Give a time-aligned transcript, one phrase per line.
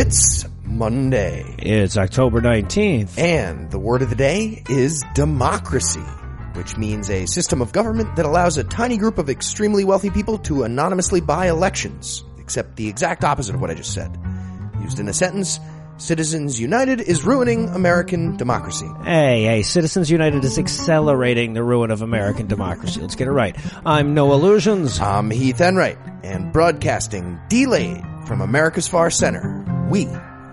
[0.00, 1.56] It's Monday.
[1.58, 3.18] It's October 19th.
[3.18, 5.98] And the word of the day is democracy,
[6.52, 10.38] which means a system of government that allows a tiny group of extremely wealthy people
[10.38, 14.16] to anonymously buy elections, except the exact opposite of what I just said.
[14.80, 15.58] Used in a sentence,
[15.96, 18.88] Citizens United is ruining American democracy.
[19.02, 23.00] Hey, hey, Citizens United is accelerating the ruin of American democracy.
[23.00, 23.56] Let's get it right.
[23.84, 25.00] I'm Noah Lugeons.
[25.00, 29.57] I'm Heath Enwright, and broadcasting delayed from America's far center,
[29.88, 30.06] we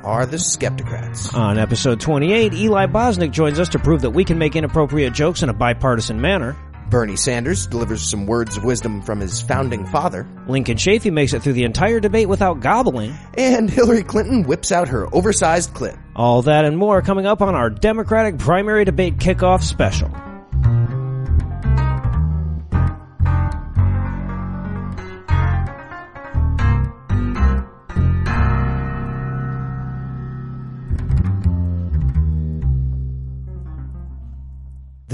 [0.04, 1.34] are the Skepticrats.
[1.34, 5.44] On episode 28, Eli Bosnick joins us to prove that we can make inappropriate jokes
[5.44, 6.56] in a bipartisan manner.
[6.90, 10.28] Bernie Sanders delivers some words of wisdom from his founding father.
[10.48, 13.14] Lincoln Chafee makes it through the entire debate without gobbling.
[13.34, 15.98] And Hillary Clinton whips out her oversized clip.
[16.16, 20.16] All that and more coming up on our Democratic primary debate kickoff special.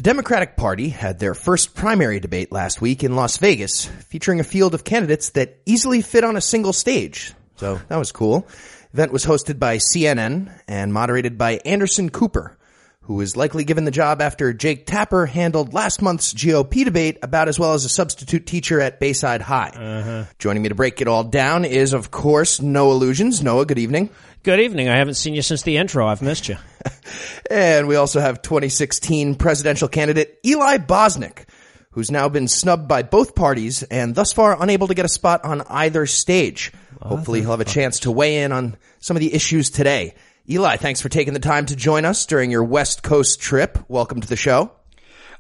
[0.02, 4.44] The Democratic Party had their first primary debate last week in Las Vegas, featuring a
[4.44, 7.36] field of candidates that easily fit on a single stage.
[7.58, 8.48] So that was cool.
[8.96, 12.58] event was hosted by CNN and moderated by Anderson Cooper,
[13.02, 17.48] who was likely given the job after Jake Tapper handled last month's GOP debate about
[17.48, 19.70] as well as a substitute teacher at Bayside High.
[19.70, 20.24] Uh-huh.
[20.40, 23.44] Joining me to break it all down is, of course, Noah Lugeons.
[23.44, 24.10] Noah, good evening.
[24.44, 24.90] Good evening.
[24.90, 26.08] I haven't seen you since the intro.
[26.08, 26.58] I've missed you.
[27.50, 31.50] And we also have 2016 presidential candidate Eli Bosnick,
[31.92, 35.44] who's now been snubbed by both parties and thus far unable to get a spot
[35.44, 36.72] on either stage.
[37.02, 40.16] Hopefully he'll have a chance to weigh in on some of the issues today.
[40.50, 43.78] Eli, thanks for taking the time to join us during your West Coast trip.
[43.90, 44.72] Welcome to the show.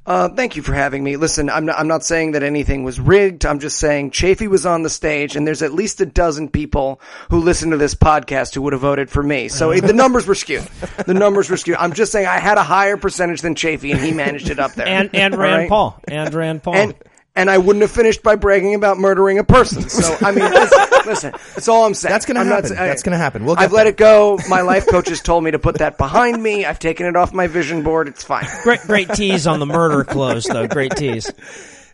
[0.04, 1.16] Uh, thank you for having me.
[1.16, 3.46] Listen, I'm not, I'm not saying that anything was rigged.
[3.46, 7.00] I'm just saying Chafee was on the stage and there's at least a dozen people
[7.30, 9.48] who listen to this podcast who would have voted for me.
[9.48, 10.68] So the numbers were skewed.
[11.06, 11.78] The numbers were skewed.
[11.78, 14.74] I'm just saying I had a higher percentage than Chafee and he managed it up
[14.74, 14.88] there.
[14.88, 15.70] And and Rand right?
[15.70, 16.00] Paul.
[16.08, 16.76] And Rand Paul.
[16.76, 16.96] And,
[17.36, 19.88] and I wouldn't have finished by bragging about murdering a person.
[19.90, 22.12] So, I mean, listen, listen that's all I'm saying.
[22.12, 22.76] That's gonna I'm not happen.
[22.76, 23.46] That's gonna happen.
[23.46, 24.38] We'll get I've let it go.
[24.50, 26.66] My life coach has told me to put that behind me.
[26.66, 28.08] I've taken it off my vision board.
[28.08, 28.46] It's fine.
[28.64, 30.68] great great tease on the murder close though.
[30.68, 31.32] Great tease.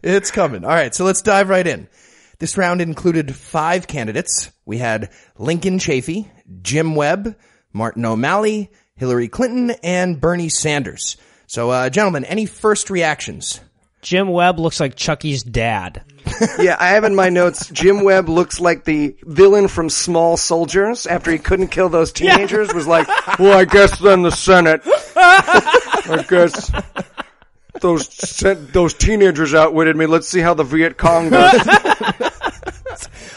[0.03, 0.63] It's coming.
[0.63, 1.87] All right, so let's dive right in.
[2.39, 4.51] This round included five candidates.
[4.65, 6.29] We had Lincoln Chafee,
[6.61, 7.35] Jim Webb,
[7.73, 11.17] Martin O'Malley, Hillary Clinton, and Bernie Sanders.
[11.47, 13.59] So, uh, gentlemen, any first reactions?
[14.07, 16.01] Jim Webb looks like Chucky's dad.
[16.59, 17.67] Yeah, I have in my notes.
[17.71, 22.73] Jim Webb looks like the villain from Small Soldiers after he couldn't kill those teenagers.
[22.73, 23.05] Was like,
[23.39, 24.81] well, I guess then the Senate.
[25.17, 26.71] I guess
[27.81, 28.07] those
[28.71, 30.05] those teenagers outwitted me.
[30.05, 31.51] Let's see how the Viet Cong goes.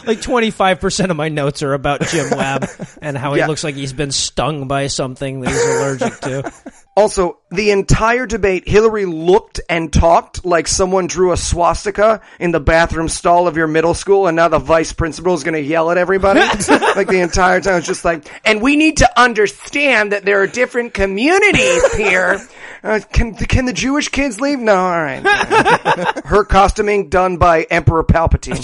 [0.07, 2.67] Like 25% of my notes are about Jim Webb
[3.03, 3.47] and how he Yeah.
[3.47, 6.53] looks like he's been stung by something that he's allergic to.
[7.01, 12.61] Also, the entire debate, Hillary looked and talked like someone drew a swastika in the
[12.61, 15.91] bathroom stall of your middle school, and now the vice principal is going to yell
[15.91, 16.41] at everybody.
[16.95, 20.47] like the entire time, it's just like, and we need to understand that there are
[20.47, 22.39] different communities here.
[22.83, 24.59] Uh, can can the Jewish kids leave?
[24.59, 25.21] No, all right.
[26.25, 28.57] Her costuming done by Emperor Palpatine.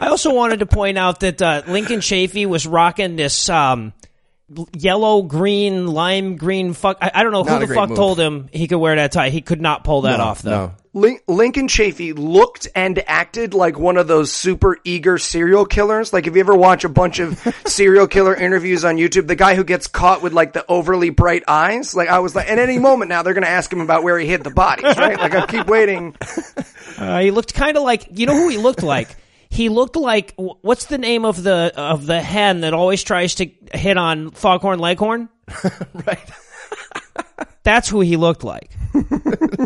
[0.00, 3.94] I also wanted to point out that uh, Lincoln Chafee was rocking this um,
[4.74, 6.98] yellow, green, lime green fuck.
[7.00, 7.98] I, I don't know Not who the fuck move.
[7.98, 9.30] told him he could wear that tie.
[9.30, 10.50] He could not pull that off, though.
[10.50, 10.72] No.
[11.28, 16.12] Lincoln Chafee looked and acted like one of those super eager serial killers.
[16.12, 19.54] Like if you ever watch a bunch of serial killer interviews on YouTube, the guy
[19.54, 22.78] who gets caught with like the overly bright eyes, like I was like, at any
[22.80, 25.16] moment now they're going to ask him about where he hid the bodies, right?
[25.18, 26.16] Like I keep waiting.
[26.98, 29.14] Uh, he looked kind of like you know who he looked like.
[29.50, 33.50] He looked like what's the name of the of the hen that always tries to
[33.72, 35.28] hit on Foghorn Leghorn?
[36.06, 36.18] Right.
[37.64, 38.70] That's who he looked like.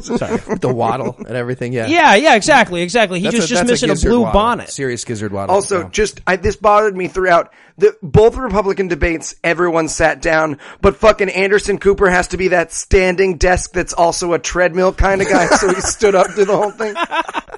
[0.01, 0.33] Sorry.
[0.49, 1.87] With the waddle and everything, yeah.
[1.87, 3.21] Yeah, yeah, exactly, exactly.
[3.21, 4.33] He That's was a- just missing a, gizzard blue waddle.
[4.33, 4.71] bonnet.
[4.71, 5.55] Serious gizzard waddle.
[5.55, 5.89] Also, No.
[5.89, 7.53] just I, this bothered me throughout
[7.83, 9.35] the both Republican debates.
[9.43, 14.35] Everyone sat down, but fucking Anderson Cooper has to be that standing desk that's also
[14.35, 15.47] a treadmill kind of guy.
[15.47, 16.95] so he stood up to the whole thing.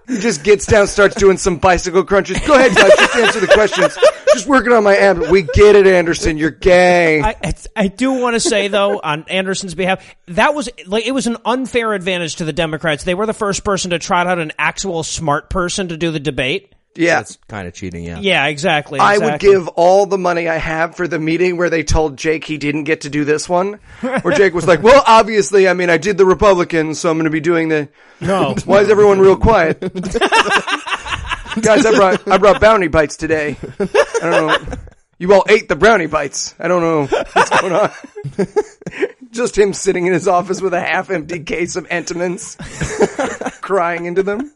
[0.08, 2.40] He just gets down, starts doing some bicycle crunches.
[2.40, 3.98] Go ahead, guys, just answer the questions.
[4.32, 5.30] Just working on my ab.
[5.30, 6.38] We get it, Anderson.
[6.38, 7.20] You're gay.
[7.20, 11.26] I, I do want to say though, on Anderson's behalf, that was like it was
[11.26, 13.04] an unfair advantage to the Democrats.
[13.04, 16.20] They were the first person to trot out an actual smart person to do the
[16.20, 16.73] debate.
[16.96, 17.16] Yeah.
[17.16, 18.18] That's kind of cheating, yeah.
[18.20, 19.00] Yeah, exactly.
[19.00, 22.44] I would give all the money I have for the meeting where they told Jake
[22.44, 23.80] he didn't get to do this one.
[24.00, 27.24] Where Jake was like, well, obviously, I mean, I did the Republicans, so I'm going
[27.24, 27.88] to be doing the.
[28.20, 28.54] No.
[28.64, 29.80] Why is everyone real quiet?
[31.60, 33.56] Guys, I brought, I brought bounty bites today.
[33.80, 33.86] I
[34.22, 34.76] don't know.
[35.18, 36.54] You all ate the brownie bites.
[36.58, 37.90] I don't know what's going on.
[39.30, 42.56] Just him sitting in his office with a half-empty case of Entenmann's,
[43.60, 44.52] crying into them.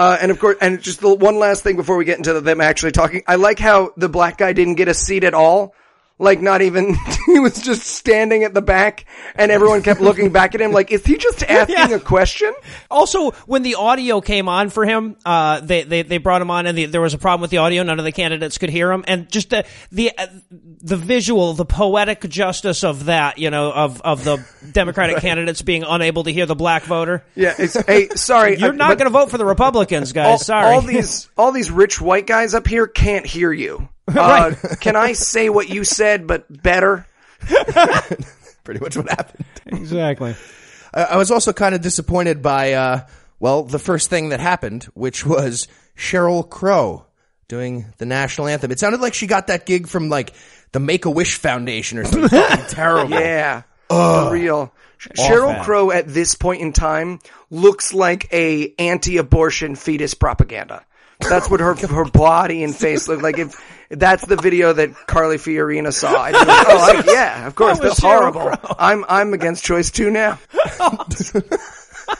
[0.00, 2.62] Uh, and of course, and just the one last thing before we get into them
[2.62, 3.22] actually talking.
[3.26, 5.74] I like how the black guy didn't get a seat at all.
[6.22, 6.94] Like not even,
[7.26, 10.92] he was just standing at the back and everyone kept looking back at him like,
[10.92, 11.94] is he just asking Yeah.
[11.96, 12.52] a question?
[12.90, 16.66] Also, when the audio came on for him, uh, they, they, they brought him on
[16.66, 17.82] and the, there was a problem with the audio.
[17.82, 19.02] None of the candidates could hear him.
[19.08, 24.02] And just the, the, uh, the visual, the poetic justice of that, you know, of,
[24.02, 27.24] of the Democratic candidates being unable to hear the black voter.
[27.34, 27.54] Yeah.
[27.58, 28.58] It's, hey, sorry.
[28.58, 30.26] You're I- not going to vote for the Republicans, guys.
[30.26, 30.66] all, Sorry.
[30.74, 33.88] all these, all these rich white guys up here can't hear you.
[34.16, 37.06] Uh, can I say what you said, but better?
[38.64, 39.44] Pretty much what happened.
[39.66, 40.34] exactly.
[40.92, 43.06] I I was also kind of disappointed by, uh,
[43.38, 47.04] well, the first thing that happened, which was Sheryl Crow
[47.48, 48.70] doing the national anthem.
[48.70, 50.32] It sounded like she got that gig from like
[50.72, 52.28] the Make a Wish Foundation or something
[52.68, 53.10] terrible.
[53.18, 53.62] Yeah.
[53.88, 54.72] For real.
[54.98, 55.64] Sheryl bad.
[55.64, 57.18] Crow at this point in time
[57.50, 60.84] looks like a anti-abortion fetus propaganda.
[61.28, 63.38] That's what her her body and face look like.
[63.38, 67.54] If that's the video that Carly Fiorina saw, I'd be like, oh I- yeah, of
[67.54, 68.76] course, That was that's Sheryl horrible.
[68.78, 70.38] I'm I'm against choice two now.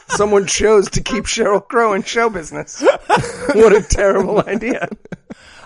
[0.08, 2.80] Someone chose to keep Sheryl Crow in show business.
[2.82, 4.88] What a terrible idea.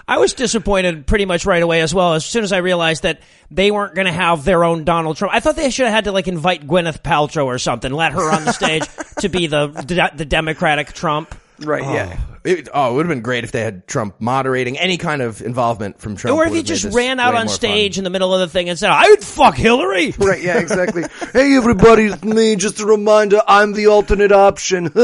[0.06, 2.12] I was disappointed pretty much right away as well.
[2.14, 3.20] As soon as I realized that
[3.50, 6.04] they weren't going to have their own Donald Trump, I thought they should have had
[6.04, 8.84] to like invite Gwyneth Paltrow or something, let her on the stage
[9.20, 11.34] to be the the, the Democratic Trump.
[11.60, 11.82] Right?
[11.82, 12.18] Yeah.
[12.18, 12.30] Oh.
[12.44, 15.40] It, oh, it would have been great if they had Trump moderating any kind of
[15.40, 16.36] involvement from Trump.
[16.36, 18.00] Or if he just ran out on stage fun.
[18.00, 21.04] in the middle of the thing and said, "I would fuck Hillary." Right, yeah, exactly.
[21.32, 22.56] hey everybody, it's me.
[22.56, 24.88] Just a reminder, I'm the alternate option.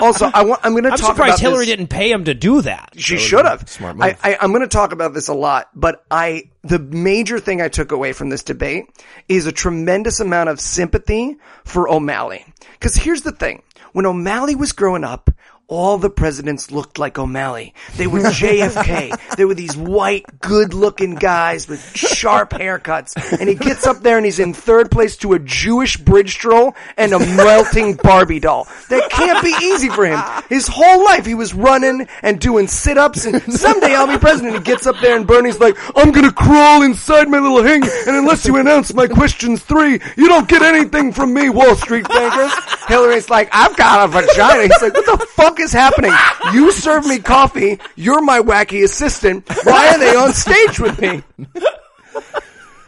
[0.00, 1.76] also, I want, I'm going to I'm talk surprised about Hillary this.
[1.76, 2.94] didn't pay him to do that.
[2.96, 3.68] She should have.
[3.68, 4.16] smart move.
[4.22, 7.60] I, I, I'm going to talk about this a lot, but I, the major thing
[7.60, 8.86] I took away from this debate
[9.28, 12.44] is a tremendous amount of sympathy for O'Malley.
[12.80, 13.62] Cause here's the thing.
[13.92, 15.30] When O'Malley was growing up,
[15.70, 17.74] all the presidents looked like O'Malley.
[17.96, 19.16] They were JFK.
[19.36, 23.14] they were these white, good-looking guys with sharp haircuts.
[23.38, 26.74] And he gets up there and he's in third place to a Jewish bridge troll
[26.96, 28.66] and a melting Barbie doll.
[28.88, 30.20] That can't be easy for him.
[30.48, 34.54] His whole life he was running and doing sit-ups and someday I'll be president.
[34.54, 38.16] He gets up there and Bernie's like, I'm gonna crawl inside my little hang and
[38.16, 42.52] unless you announce my questions three, you don't get anything from me, Wall Street bankers.
[42.88, 44.64] Hillary's like, I've got a vagina.
[44.64, 46.12] He's like, what the fuck is happening?
[46.52, 47.78] You serve me coffee.
[47.96, 49.44] You're my wacky assistant.
[49.64, 51.22] Why are they on stage with me?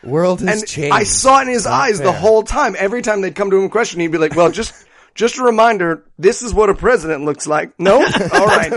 [0.02, 0.92] world has And changed.
[0.94, 2.74] I saw it in his eyes the whole time.
[2.78, 4.74] Every time they'd come to him and question, he'd be like, well, just,
[5.14, 7.72] just a reminder, this is what a president looks like.
[7.78, 8.08] Nope.
[8.32, 8.70] All right.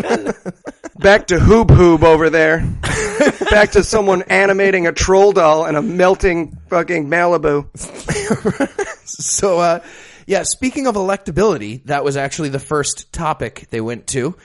[1.00, 2.59] Back to Hoob Hoob over there.
[3.50, 7.68] Back to someone animating a troll doll and a melting fucking Malibu.
[9.07, 9.80] So, uh,
[10.25, 14.36] yeah, speaking of electability, that was actually the first topic they went to.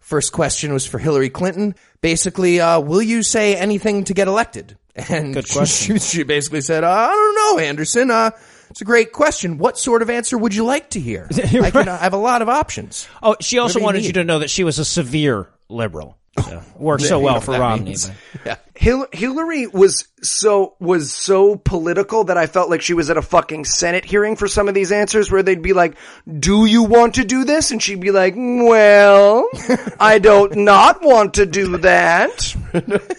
[0.00, 1.74] First question was for Hillary Clinton.
[2.00, 4.76] Basically, uh, will you say anything to get elected?
[5.08, 5.96] And Good question.
[5.98, 8.12] She, she basically said, uh, I don't know, Anderson.
[8.12, 8.30] Uh,
[8.70, 9.58] it's a great question.
[9.58, 11.28] What sort of answer would you like to hear?
[11.34, 13.08] I, can, I have a lot of options.
[13.20, 16.16] Oh, she also Whatever wanted you to know that she was a severe liberal.
[16.42, 17.96] So, worked so well for Romney.
[18.44, 18.56] Yeah.
[18.74, 23.22] Hil- Hillary was so was so political that I felt like she was at a
[23.22, 27.14] fucking Senate hearing for some of these answers where they'd be like, "Do you want
[27.14, 29.48] to do this?" and she'd be like, mm, "Well,
[30.00, 32.54] I don't not want to do that."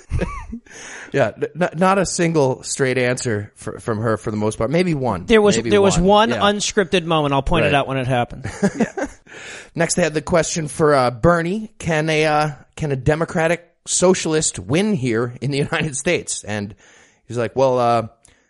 [1.15, 4.69] Yeah, n- not a single straight answer for, from her for the most part.
[4.69, 5.25] Maybe one.
[5.25, 6.41] There was Maybe there was one Yeah.
[6.41, 7.33] unscripted moment.
[7.33, 8.43] I'll point it out when it happened.
[9.75, 14.59] Next, they had the question for uh, Bernie: Can a uh, can a Democratic socialist
[14.59, 16.43] win here in the United States?
[16.43, 16.75] And
[17.27, 18.07] he's like, "Well, uh,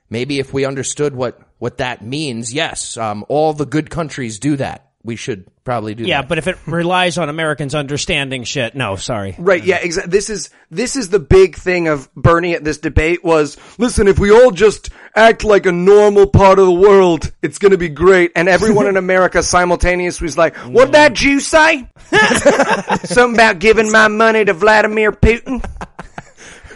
[0.09, 2.97] maybe if we understood what what that means, yes.
[2.97, 4.84] Um, all the good countries do that.
[5.05, 8.95] We should probably do Yeah, that." but if it relies on Americans understanding shit, no,
[8.95, 9.35] sorry.
[9.37, 10.11] Right, yeah, exactly.
[10.11, 14.19] This is this is the big thing of Bernie at this debate was, listen, if
[14.19, 17.89] we all just act like a normal part of the world, it's going to be
[17.89, 18.31] great.
[18.35, 20.93] And everyone in America simultaneously was like, "What mm.
[20.93, 21.87] that Jew say?
[23.05, 25.63] Something about giving my money to Vladimir Putin?"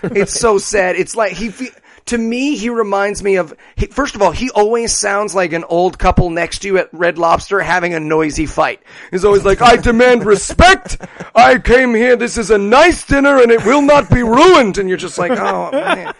[0.01, 0.95] It's so sad.
[0.95, 1.75] It's like he fe-
[2.09, 5.63] to me he reminds me of he, first of all, he always sounds like an
[5.65, 8.81] old couple next to you at Red Lobster having a noisy fight.
[9.11, 10.97] He's always like, "I demand respect.
[11.35, 12.15] I came here.
[12.15, 15.31] This is a nice dinner and it will not be ruined." And you're just like,
[15.31, 16.13] "Oh man."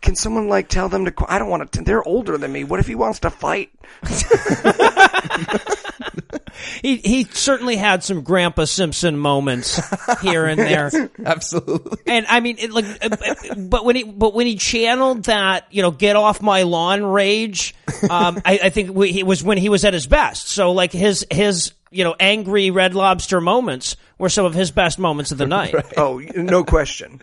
[0.00, 1.12] Can someone like tell them to?
[1.26, 1.82] I don't want to.
[1.82, 2.62] They're older than me.
[2.62, 3.72] What if he wants to fight?
[6.82, 9.80] he he certainly had some Grandpa Simpson moments
[10.20, 10.90] here and there.
[11.24, 11.98] Absolutely.
[12.06, 15.66] And I mean, it, like, uh, uh, but when he, but when he channeled that,
[15.70, 17.74] you know, get off my lawn rage,
[18.08, 20.48] um, I, I think we, he was when he was at his best.
[20.48, 24.98] So like his, his, you know, angry red lobster moments were some of his best
[24.98, 25.74] moments of the night.
[25.96, 27.20] Oh, no question.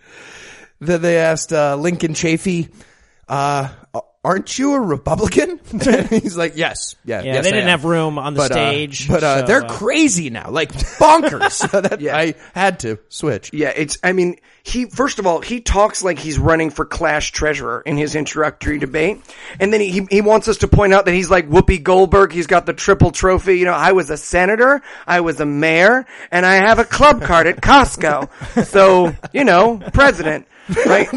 [0.79, 2.69] Then they asked uh, Lincoln Chafee,
[3.27, 3.69] uh,
[4.23, 5.59] "Aren't you a Republican?"
[6.09, 8.51] He's like, "Yes, yeah, Yeah, yes, they I didn't am." have room on the but,
[8.51, 9.07] uh, stage.
[9.07, 11.69] but uh, so, they're uh, crazy now, like bonkers.
[11.71, 12.15] That Yeah.
[12.17, 13.51] I had to switch.
[13.53, 17.25] Yeah, it's, I mean, he, first of all, he talks like he's running for class
[17.25, 19.21] treasurer in his introductory debate.
[19.59, 22.31] And then he, he, he wants us to point out that he's like Whoopi Goldberg.
[22.31, 23.57] He's got the triple trophy.
[23.59, 27.21] You know, I was a senator, I was a mayor, and I have a club
[27.23, 28.65] card at Costco.
[28.67, 30.47] So, you know, president.
[30.85, 31.07] Right?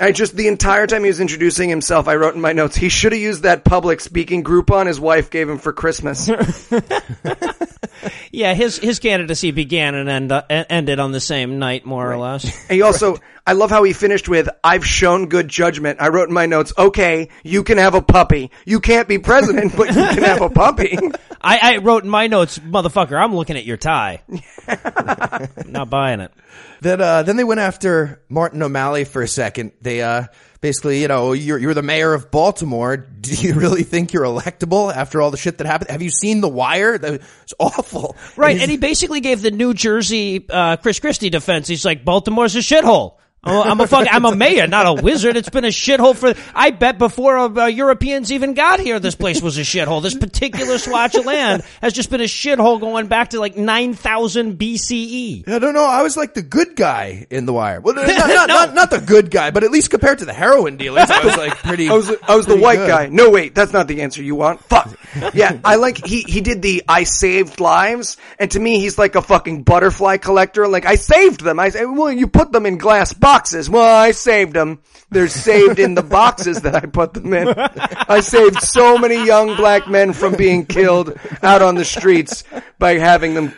[0.00, 2.88] I just, the entire time he was introducing himself, I wrote in my notes, he
[2.88, 6.28] should have used that public speaking Groupon his wife gave him for Christmas.
[8.32, 12.16] yeah, his his candidacy began and end, uh, ended on the same night, more or
[12.16, 12.44] less.
[12.68, 16.00] And he also, I love how he finished with, I've shown good judgment.
[16.00, 18.50] I wrote in my notes, okay, you can have a puppy.
[18.66, 20.98] You can't be president, but you can have a puppy.
[21.42, 24.22] I, I wrote in my notes, motherfucker, I'm looking at your tie.
[25.66, 26.32] Not buying it.
[26.80, 29.72] Then, uh, then they went after Martin O'Malley for a second.
[29.80, 30.26] They, uh,
[30.60, 32.96] basically, you know, you're, you're the mayor of Baltimore.
[32.96, 35.90] Do you really think you're electable after all the shit that happened?
[35.90, 36.96] Have you seen The Wire?
[36.96, 38.16] That was awful.
[38.36, 41.68] Right, and he basically gave the New Jersey uh, Chris Christie defense.
[41.68, 43.16] He's like, Baltimore's a shithole.
[43.44, 44.06] Oh, I'm a fuck.
[44.08, 45.36] I'm a mayor, not a wizard.
[45.36, 46.32] It's been a shithole for.
[46.54, 50.00] I bet before uh, Europeans even got here, this place was a shithole.
[50.00, 54.56] This particular swatch of land has just been a shithole going back to like 9000
[54.56, 55.48] BCE.
[55.48, 55.84] I don't know.
[55.84, 57.80] I was like the good guy in The Wire.
[57.80, 60.76] Well, not, not, not, not the good guy, but at least compared to the heroin
[60.76, 61.88] dealers, I was like pretty.
[61.88, 62.88] I was, I was the white good.
[62.88, 63.06] guy.
[63.08, 64.62] No, wait, that's not the answer you want.
[64.66, 64.88] Fuck.
[65.34, 69.16] Yeah, I like, he, he did the I saved lives, and to me, he's like
[69.16, 70.68] a fucking butterfly collector.
[70.68, 71.58] Like, I saved them.
[71.58, 73.70] I say, well, you put them in glass boxes.
[73.70, 74.80] Well, I saved them.
[75.10, 77.48] They're saved in the boxes that I put them in.
[77.48, 82.44] I saved so many young black men from being killed out on the streets
[82.78, 83.54] by having them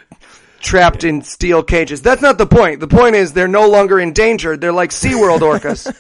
[0.61, 2.03] trapped in steel cages.
[2.03, 2.79] That's not the point.
[2.79, 4.61] The point is they're no longer endangered.
[4.61, 5.91] They're like SeaWorld orcas.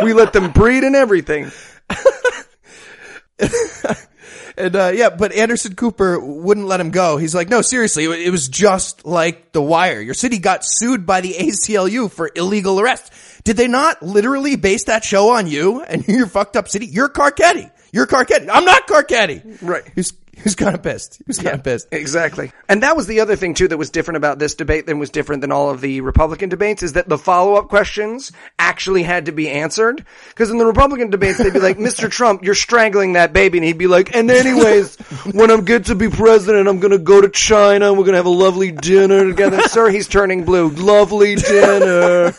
[0.02, 1.50] we let them breed and everything.
[4.56, 7.16] And uh, yeah, but Anderson Cooper wouldn't let him go.
[7.16, 10.00] He's like, no, seriously, it was just like The Wire.
[10.00, 13.12] Your city got sued by the ACLU for illegal arrest.
[13.44, 16.86] Did they not literally base that show on you and your fucked up city?
[16.86, 17.70] You're Carcetti.
[17.92, 18.48] You're Carcetti.
[18.50, 19.58] I'm not Carcetti.
[19.60, 19.84] Right.
[19.84, 21.16] He was, he was kind of pissed.
[21.18, 21.88] He was kind of pissed.
[21.92, 22.52] Exactly.
[22.68, 25.10] And that was the other thing too that was different about this debate than was
[25.10, 29.32] different than all of the Republican debates is that the follow-up questions actually had to
[29.32, 30.04] be answered.
[30.34, 32.10] Cause in the Republican debates, they'd be like, Mr.
[32.10, 33.58] Trump, you're strangling that baby.
[33.58, 34.96] And he'd be like, and anyways,
[35.32, 38.26] when I'm good to be president, I'm gonna go to China and we're gonna have
[38.26, 39.62] a lovely dinner together.
[39.62, 40.70] Sir, he's turning blue.
[40.70, 42.32] Lovely dinner.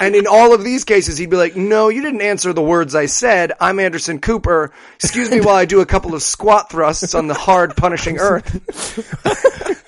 [0.00, 2.94] And in all of these cases, he'd be like, no, you didn't answer the words
[2.94, 3.52] I said.
[3.60, 4.72] I'm Anderson Cooper.
[4.96, 8.50] Excuse me while I do a couple of squat thrusts on the hard punishing earth.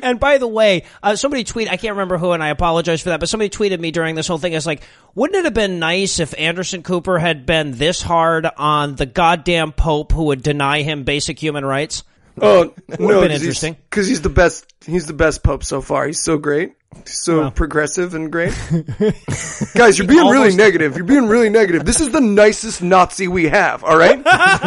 [0.06, 3.08] And by the way, uh, somebody tweet, I can't remember who, and I apologize for
[3.08, 4.52] that, but somebody tweeted me during this whole thing.
[4.52, 4.82] It's like,
[5.16, 9.72] wouldn't it have been nice if Anderson Cooper had been this hard on the goddamn
[9.72, 12.04] Pope who would deny him basic human rights?
[12.40, 13.76] Oh, no, been interesting.
[13.90, 16.06] Because he's the best, he's the best pope so far.
[16.06, 16.74] He's so great.
[17.04, 18.52] So progressive and great.
[19.74, 20.96] Guys, you're being really negative.
[20.96, 21.84] You're being really negative.
[21.84, 24.18] This is the nicest Nazi we have, alright?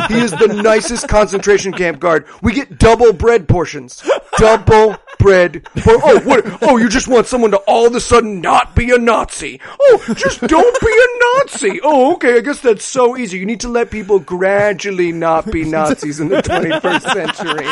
[0.10, 2.26] he is the nicest concentration camp guard.
[2.42, 4.04] We get double bread portions.
[4.38, 5.64] Double bread.
[5.76, 6.64] Por- oh, what?
[6.64, 9.62] Oh, you just want someone to all of a sudden not be a Nazi.
[9.80, 11.80] Oh, just don't be a Nazi.
[11.84, 12.38] Oh, okay.
[12.38, 13.38] I guess that's so easy.
[13.38, 17.68] You need to let people gradually not be Nazis in the 21st century.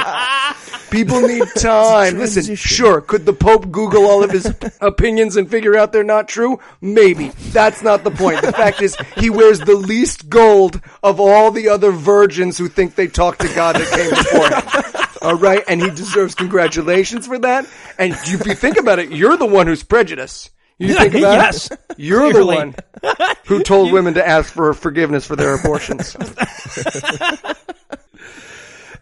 [0.92, 2.18] People need time.
[2.18, 6.28] Listen, sure, could the Pope Google all of his opinions and figure out they're not
[6.28, 6.60] true?
[6.82, 7.30] Maybe.
[7.52, 8.42] That's not the point.
[8.42, 12.96] The fact is, he wears the least gold of all the other virgins who think
[12.96, 15.04] they talk to God that came before him.
[15.28, 17.68] All right, and he deserves congratulations for that.
[18.00, 20.52] And if you think about it, you're the one who's prejudiced.
[20.78, 21.72] You think about Yes.
[21.72, 21.80] it?
[21.98, 22.56] You're Clearly.
[22.56, 26.16] the one who told women to ask for forgiveness for their abortions.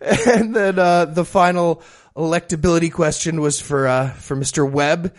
[0.01, 1.82] And then uh, the final
[2.15, 4.70] electability question was for uh, for Mr.
[4.70, 5.15] Webb.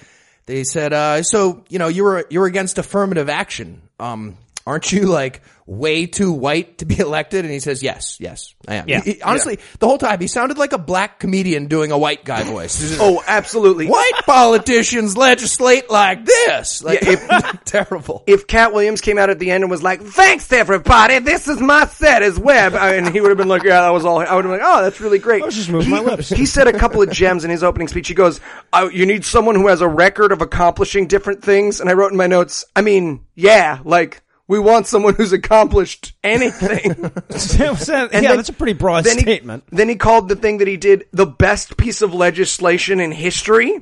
[0.46, 3.82] They said, uh, "So you know you were you were against affirmative action.
[3.98, 4.36] Um,
[4.66, 7.44] aren't you like way too white to be elected?
[7.44, 8.88] And he says, yes, yes, I am.
[8.88, 9.00] Yeah.
[9.00, 12.24] He- he- honestly, the whole time he sounded like a black comedian doing a white
[12.24, 12.78] guy voice.
[12.78, 13.86] This Oh, absolutely.
[13.88, 16.82] white politicians legislate like this.
[16.84, 18.22] Like, Yeah, terrible.
[18.26, 21.60] if Katt Williams came out at the end and was like, "Thanks everybody, this is
[21.60, 24.34] my set as Webb," and he would have been like, "Yeah, that was all." I
[24.34, 26.28] would have been like, "Oh, that's really great." I was just moving my lips.
[26.28, 28.08] He said a couple of gems in his opening speech.
[28.08, 28.40] He goes,
[28.72, 32.12] oh, "You need someone who has a record of accomplishing different things," and I wrote
[32.12, 37.10] in my notes, "I mean, yeah, like." We want someone who's accomplished anything.
[38.12, 39.64] yeah, then- that's a pretty broad then statement.
[39.70, 43.10] He, then he called the thing that he did the best piece of legislation in
[43.10, 43.80] history.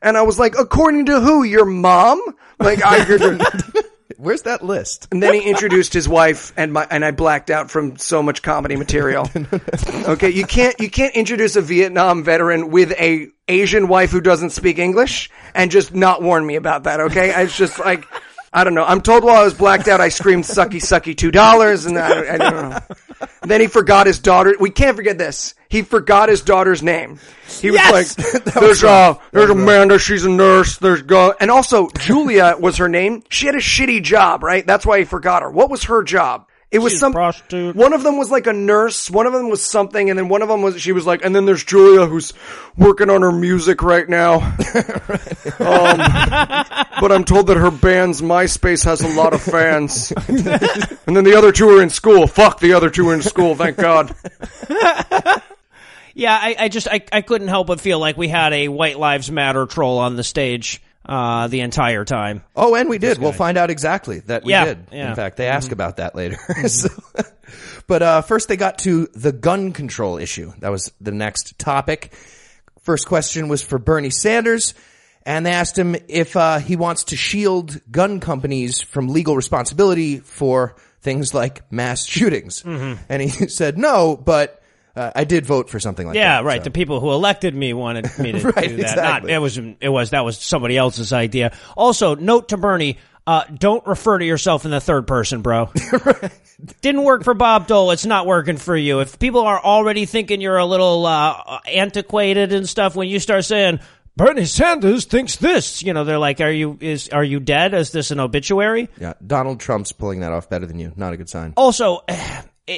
[0.00, 1.42] And I was like, according to who?
[1.42, 2.20] Your mom?
[2.58, 3.04] Like, I
[4.16, 5.06] Where's that list?
[5.12, 8.42] And then he introduced his wife, and my and I blacked out from so much
[8.42, 9.30] comedy material.
[10.08, 14.50] Okay, you can't you can't introduce a Vietnam veteran with a Asian wife who doesn't
[14.50, 17.00] speak English and just not warn me about that.
[17.00, 18.04] Okay, it's just like.
[18.52, 18.84] I don't know.
[18.84, 22.34] I'm told while I was blacked out, I screamed "sucky, sucky, two dollars," and I,
[22.34, 22.78] I don't know.
[23.42, 24.54] Then he forgot his daughter.
[24.58, 25.54] We can't forget this.
[25.68, 27.18] He forgot his daughter's name.
[27.60, 28.18] He was Yes!
[28.18, 29.98] like, "There's uh, there's Amanda.
[29.98, 30.78] She's a nurse.
[30.78, 33.22] There's go." And also, Julia was her name.
[33.28, 34.66] She had a shitty job, right?
[34.66, 35.50] That's why he forgot her.
[35.50, 36.47] What was her job?
[36.70, 37.74] It was She's some prostitute.
[37.74, 39.10] One of them was like a nurse.
[39.10, 41.34] One of them was something, and then one of them was she was like, and
[41.34, 42.34] then there's Julia who's
[42.76, 44.34] working on her music right now.
[45.60, 45.98] um,
[47.00, 50.12] but I'm told that her band's MySpace has a lot of fans.
[50.28, 52.26] and then the other two are in school.
[52.26, 53.54] Fuck, the other two are in school.
[53.54, 54.14] Thank God.
[56.14, 58.98] Yeah, I, I just I, I couldn't help but feel like we had a White
[58.98, 62.44] Lives Matter troll on the stage uh, the entire time.
[62.54, 63.18] Oh, and we did.
[63.18, 64.86] We'll find out exactly that we Yeah, did.
[64.92, 65.10] yeah.
[65.10, 66.36] In fact, they ask about that later.
[66.68, 66.88] so,
[67.86, 70.52] but uh, first, they got to the gun control issue.
[70.58, 72.12] That was the next topic.
[72.82, 74.74] First question was for Bernie Sanders,
[75.24, 80.18] and they asked him if uh, he wants to shield gun companies from legal responsibility
[80.18, 82.62] for things like mass shootings.
[82.62, 83.02] Mm-hmm.
[83.08, 84.62] And he said no, but
[84.98, 86.42] uh, I did vote for something like Yeah, that.
[86.42, 86.60] Yeah, right.
[86.60, 86.64] so.
[86.64, 88.90] The people who elected me wanted me to Right, do that.
[88.92, 89.30] exactly.
[89.32, 91.52] Not, it was it was that was somebody else's idea.
[91.76, 95.70] Also, note to Bernie: uh, don't refer to yourself in the third person, bro.
[96.80, 97.92] Didn't work for Bob Dole.
[97.92, 98.98] It's not working for you.
[99.00, 103.44] If people are already thinking you're a little uh, antiquated and stuff, when you start
[103.44, 103.78] saying
[104.16, 107.74] Bernie Sanders thinks this, you know, they're like, "Are you is are you dead?
[107.74, 110.92] Is this an obituary?" Yeah, Donald Trump's pulling that off better than you.
[110.96, 111.52] Not a good sign.
[111.56, 112.00] also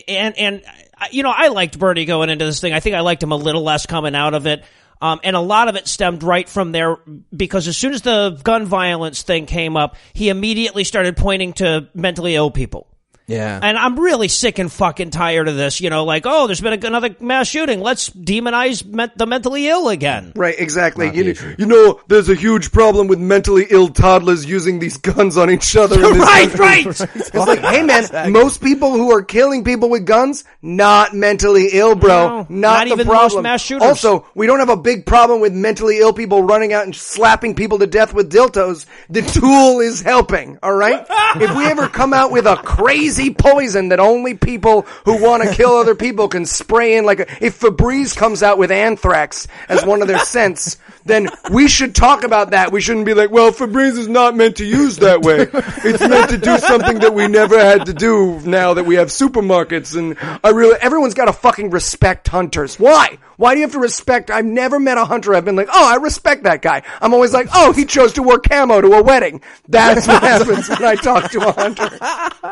[0.08, 0.62] and and
[1.10, 2.72] you know i liked bernie going into this thing.
[2.72, 4.64] I think i liked him a little less coming out of it.
[5.02, 6.98] Um, and a lot of it stemmed right from there
[7.34, 11.88] because as soon as the gun violence thing came up he immediately started pointing to
[11.94, 12.86] mentally ill people
[13.30, 13.58] Yeah.
[13.62, 15.80] and I'm really sick and fucking tired of this.
[15.80, 17.80] You know, like, oh, there's been a, another mass shooting.
[17.80, 20.32] Let's demonize men- the mentally ill again.
[20.36, 21.06] Right, exactly.
[21.06, 24.96] Not You, know- you know, there's a huge problem with mentally ill toddlers using these
[24.96, 25.96] guns on each other.
[25.96, 26.66] In this Right, country.
[26.66, 26.86] right.
[27.16, 31.94] It's like, hey man, most people who are killing people with guns, not mentally ill,
[31.94, 32.08] bro.
[32.08, 33.42] No, not, not the even most problem.
[33.44, 33.86] mass shooters.
[33.86, 37.54] Also, we don't have a big problem with mentally ill people running out and slapping
[37.54, 38.86] people to death with dildos.
[39.08, 41.06] The tool is helping, alright?
[41.36, 45.52] if we ever come out with a crazy poison that only people who want to
[45.52, 50.00] kill other people can spray in like if Febreze comes out with anthrax as one
[50.00, 52.72] of their scents, then we should talk about that.
[52.72, 55.48] We shouldn't be like, well, Febreze is not meant to use that way.
[55.84, 59.08] It's meant to do something that we never had to do now that we have
[59.08, 62.78] supermarkets and I really, everyone's got to fucking respect hunters.
[62.78, 63.18] Why?
[63.36, 64.30] Why do you have to respect?
[64.30, 65.34] I've never met a hunter.
[65.34, 66.82] I've been like, oh, I respect that guy.
[67.00, 69.40] I'm always like, oh, he chose to wear camo to a wedding.
[69.66, 71.88] That's what happens when I talk to a hunter.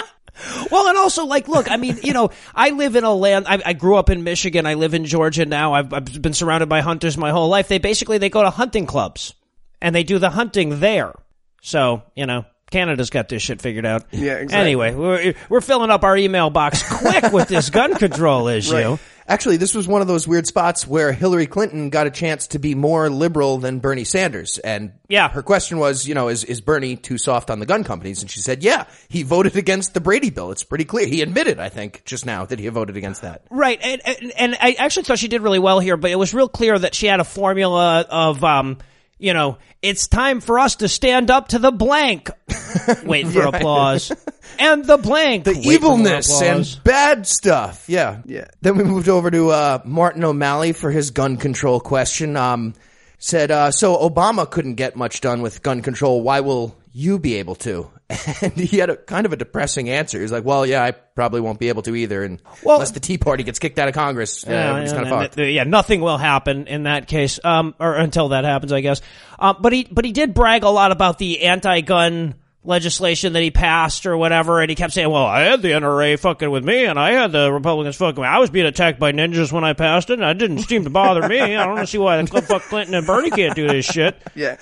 [0.70, 3.46] Well, and also, like, look, I mean, you know, I live in a land.
[3.48, 4.66] I, I grew up in Michigan.
[4.66, 5.74] I live in Georgia now.
[5.74, 7.68] I've, I've been surrounded by hunters my whole life.
[7.68, 9.34] They basically they go to hunting clubs
[9.80, 11.14] and they do the hunting there.
[11.60, 14.04] So you know, Canada's got this shit figured out.
[14.10, 14.58] Yeah, exactly.
[14.58, 18.98] Anyway, we're we're filling up our email box quick with this gun control issue.
[19.28, 22.58] Actually, this was one of those weird spots where Hillary Clinton got a chance to
[22.58, 24.56] be more liberal than Bernie Sanders.
[24.58, 25.28] And Yeah.
[25.28, 28.22] her question was, you know, is, is Bernie too soft on the gun companies?
[28.22, 30.50] And she said, yeah, he voted against the Brady bill.
[30.50, 31.06] It's pretty clear.
[31.06, 33.42] He admitted, I think, just now that he voted against that.
[33.50, 36.32] Right, and, and, and I actually thought she did really well here, but it was
[36.32, 38.78] real clear that she had a formula of, um,
[39.18, 42.30] you know, it's time for us to stand up to the blank.
[43.04, 44.12] Wait for applause.
[44.58, 45.44] And the blank.
[45.44, 47.84] The Wait evilness and bad stuff.
[47.88, 48.22] Yeah.
[48.24, 48.46] Yeah.
[48.60, 52.36] Then we moved over to, uh, Martin O'Malley for his gun control question.
[52.36, 52.74] Um,
[53.18, 56.22] said, uh, so Obama couldn't get much done with gun control.
[56.22, 57.90] Why will you be able to?
[58.42, 60.20] And he had a kind of a depressing answer.
[60.20, 62.22] He's like, well, yeah, I probably won't be able to either.
[62.24, 65.04] And Well- unless the Tea Party gets kicked out of Congress, uh, Yeah, everybody's kind
[65.04, 65.38] of fucked.
[65.38, 69.00] yeah, nothing will happen in that case, um, or until that happens, I guess.
[69.38, 73.50] Um, but he, but he did brag a lot about the anti-gun legislation that he
[73.50, 76.84] passed or whatever, and he kept saying, "Well, I had the NRA fucking with me,
[76.84, 78.20] and I had the Republicans fucking.
[78.22, 78.28] Me.
[78.28, 80.90] I was being attacked by ninjas when I passed it, and it didn't seem to
[80.90, 81.40] bother me.
[81.40, 84.56] I don't see why the fuck Clinton and Bernie can't do this shit." Yeah,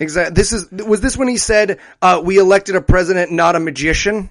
[0.00, 0.34] exactly.
[0.34, 4.30] This is was this when he said uh, we elected a president, not a magician?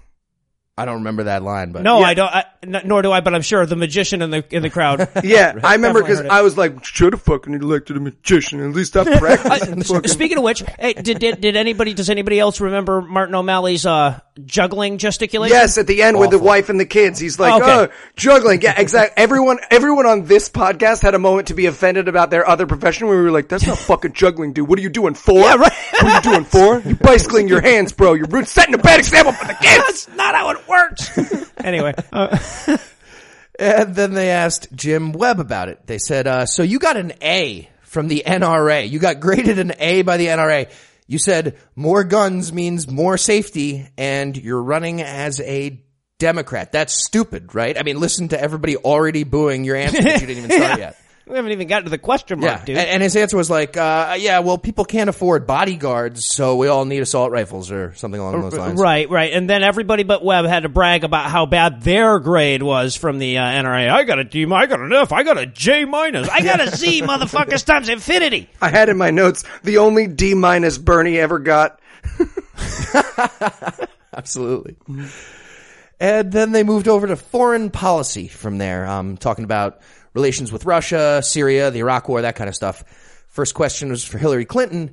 [0.78, 2.30] I don't remember that line, but No, I don't.
[2.34, 3.22] I, n- nor do I.
[3.22, 5.08] But I'm sure the magician in the in the crowd.
[5.24, 6.40] Yeah, I remember because Definitely heard it.
[6.40, 8.62] I was like, should have fucking elected a magician.
[8.68, 9.88] At least I practiced.
[9.92, 11.94] fucking- Speaking of which, hey, did, did did anybody?
[11.94, 15.56] Does anybody else remember Martin O'Malley's uh, juggling gesticulation?
[15.56, 17.72] Yes, at the end with the wife and the kids, he's like, Okay.
[17.72, 19.22] "Oh, juggling." Yeah, exactly.
[19.22, 23.08] Everyone, everyone on this podcast had a moment to be offended about their other profession.
[23.08, 24.68] Where we were like, "That's not fucking juggling, dude.
[24.68, 25.40] What are you doing for?
[25.40, 25.72] Yeah, right.
[26.00, 26.80] What are you doing for?
[26.80, 28.14] You're bicycling your hands, bro.
[28.14, 31.18] You're setting a bad example for the kids." That's not how it works.
[31.64, 32.38] anyway, uh,
[33.60, 35.86] And then they asked Jim Webb about it.
[35.86, 38.90] They said, uh, so you got an A from the NRA.
[38.90, 40.72] You got graded an A by the NRA.
[41.08, 45.84] You said more guns means more safety and you're running as a
[46.20, 46.72] Democrat.
[46.72, 47.78] That's stupid, right?
[47.78, 50.96] I mean, listen to everybody already booing your answer that you didn't even start yet.
[51.30, 52.66] We haven't even gotten to the question mark, Yeah.
[52.66, 52.78] dude.
[52.78, 56.68] And, and his answer was like, uh, yeah, well, people can't afford bodyguards, so we
[56.68, 58.82] all need assault rifles or something along those lines.
[58.82, 59.32] Right, right.
[59.32, 63.20] And then everybody but Webb had to brag about how bad their grade was from
[63.20, 63.90] the uh, NRA.
[63.92, 66.60] I got a D, I got an F, I got a J minus, I got
[66.62, 68.50] a Z, motherfuckers times infinity.
[68.60, 71.80] I had in my notes the only D minus Bernie ever got.
[74.14, 74.76] Absolutely.
[76.00, 79.82] And then they moved over to foreign policy from there, um, talking about
[80.14, 82.84] relations with Russia, Syria, the Iraq War, that kind of stuff.
[83.28, 84.92] First question was for Hillary Clinton.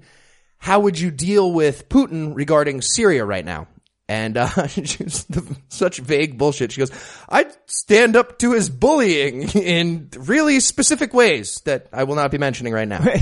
[0.59, 3.69] How would you deal with Putin regarding Syria right now?
[4.09, 5.27] And uh, she's
[5.69, 6.73] such vague bullshit.
[6.73, 6.93] She goes,
[7.29, 12.39] "I'd stand up to his bullying in really specific ways that I will not be
[12.39, 13.05] mentioning right now."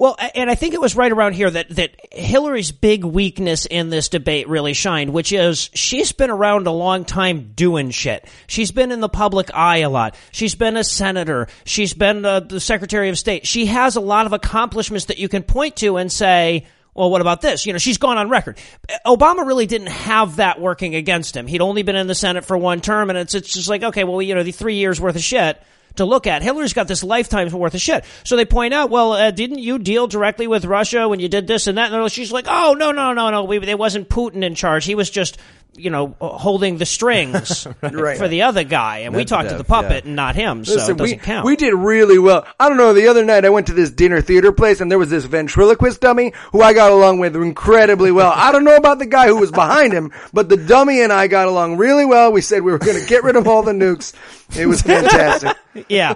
[0.00, 3.90] Well, and I think it was right around here that, that Hillary's big weakness in
[3.90, 8.26] this debate really shined, which is she's been around a long time doing shit.
[8.46, 10.14] She's been in the public eye a lot.
[10.32, 11.48] She's been a senator.
[11.64, 13.46] She's been uh, the Secretary of State.
[13.46, 17.20] She has a lot of accomplishments that you can point to and say, well, what
[17.20, 17.66] about this?
[17.66, 18.58] You know, she's gone on record.
[19.06, 21.46] Obama really didn't have that working against him.
[21.46, 24.04] He'd only been in the Senate for one term, and it's it's just like, okay,
[24.04, 25.60] well, you know, the three years worth of shit
[25.96, 26.42] to look at.
[26.42, 28.04] Hillary's got this lifetime's worth of shit.
[28.24, 31.46] So they point out, well, uh, didn't you deal directly with Russia when you did
[31.46, 31.92] this and that?
[31.92, 33.44] And she's like, oh, no, no, no, no.
[33.44, 34.84] We, there wasn't Putin in charge.
[34.84, 35.38] He was just,
[35.76, 38.18] you know, uh, holding the strings Right.
[38.18, 38.98] for the other guy.
[38.98, 40.08] And we talked to the puppet yeah.
[40.08, 40.64] and not him.
[40.64, 41.46] So it doesn't we, count.
[41.46, 42.46] we did really well.
[42.58, 42.92] I don't know.
[42.92, 46.00] The other night I went to this dinner theater place and there was this ventriloquist
[46.00, 48.32] dummy who I got along with incredibly well.
[48.34, 51.26] I don't know about the guy who was behind him, but the dummy and I
[51.26, 52.32] got along really well.
[52.32, 54.14] We said we were going to get rid of all the nukes.
[54.58, 55.56] It was fantastic.
[55.88, 56.14] yeah.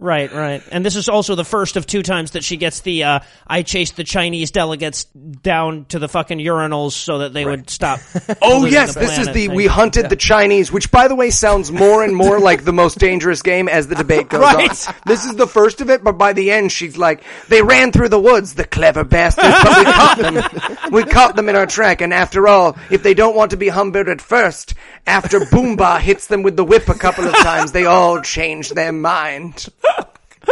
[0.00, 0.62] Right, right.
[0.70, 3.62] And this is also the first of two times that she gets the, uh, I
[3.62, 7.98] chased the Chinese delegates down to the fucking urinals so that they would stop.
[8.40, 9.54] Oh yes, the this is the thing.
[9.54, 12.98] we hunted the Chinese, which by the way sounds more and more like the most
[12.98, 14.88] dangerous game as the debate goes Right.
[14.88, 14.94] on.
[15.06, 18.10] This is the first of it, but by the end she's like, they ran through
[18.10, 20.78] the woods, the clever bastards, but we caught them.
[20.92, 23.68] We caught them in our track, and after all, if they don't want to be
[23.68, 24.72] humbled at first,
[25.06, 28.92] after Boomba hits them with the whip a couple of times, they all change their
[28.92, 29.66] mind.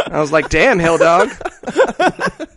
[0.05, 1.29] I was like, damn, Hill Dog.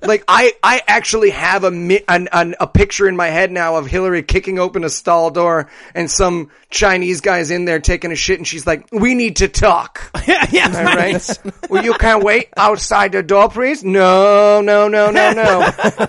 [0.03, 3.77] Like I, I actually have a mi- an, an, a picture in my head now
[3.77, 8.17] of Hillary kicking open a stall door and some Chinese guy's in there taking a
[8.17, 11.39] shit, and she's like, "We need to talk." yeah, yeah, All right.
[11.69, 13.85] well, you can't wait outside the door, please.
[13.85, 15.61] No, no, no, no, no.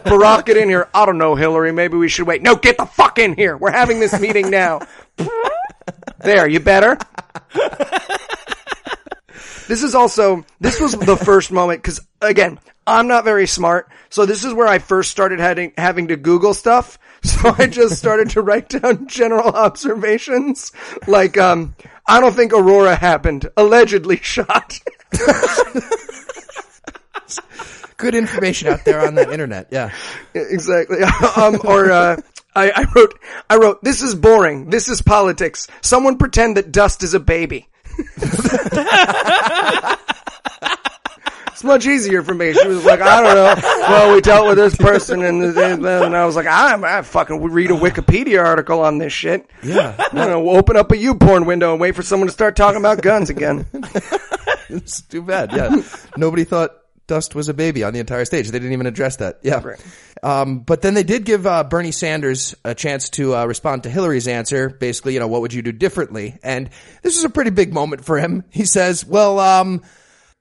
[0.06, 0.88] Barack, get in here.
[0.94, 1.72] I don't know, Hillary.
[1.72, 2.42] Maybe we should wait.
[2.42, 3.58] No, get the fuck in here.
[3.58, 4.82] We're having this meeting now.
[6.20, 6.98] there, you better.
[9.72, 14.26] This is also this was the first moment because again I'm not very smart, so
[14.26, 17.00] this is where I first started having having to Google stuff.
[17.24, 20.72] So I just started to write down general observations
[21.08, 23.48] like um I don't think Aurora happened.
[23.56, 24.80] Allegedly shot.
[27.98, 29.68] Good information out there on the internet.
[29.72, 29.92] Yeah.
[30.34, 30.98] exactly.
[31.38, 32.18] um or uh
[32.56, 34.70] I, I wrote I wrote this is boring.
[34.70, 35.68] This is politics.
[35.82, 37.68] Someone pretend that dust is a baby.
[41.62, 42.54] It's much easier for me.
[42.54, 43.62] She was like, I don't know.
[43.82, 47.52] Well, we dealt with this person, and, and I was like, I'm, I fucking would
[47.52, 49.48] read a Wikipedia article on this shit.
[49.62, 49.96] Yeah.
[50.00, 53.04] I'm gonna open up a YouPorn window and wait for someone to start talking about
[53.04, 53.68] guns again.
[54.70, 55.52] It's too bad.
[55.52, 55.84] Yeah.
[56.16, 56.72] Nobody thought
[57.08, 58.50] Dust was a baby on the entire stage.
[58.50, 59.40] They didn't even address that.
[59.44, 59.76] Yeah.
[60.24, 63.90] Um, but then they did give uh, Bernie Sanders a chance to uh, respond to
[63.90, 64.70] Hillary's answer.
[64.70, 66.38] Basically, you know, what would you do differently?
[66.44, 66.70] And
[67.02, 68.44] this is a pretty big moment for him.
[68.50, 69.82] He says, well, um,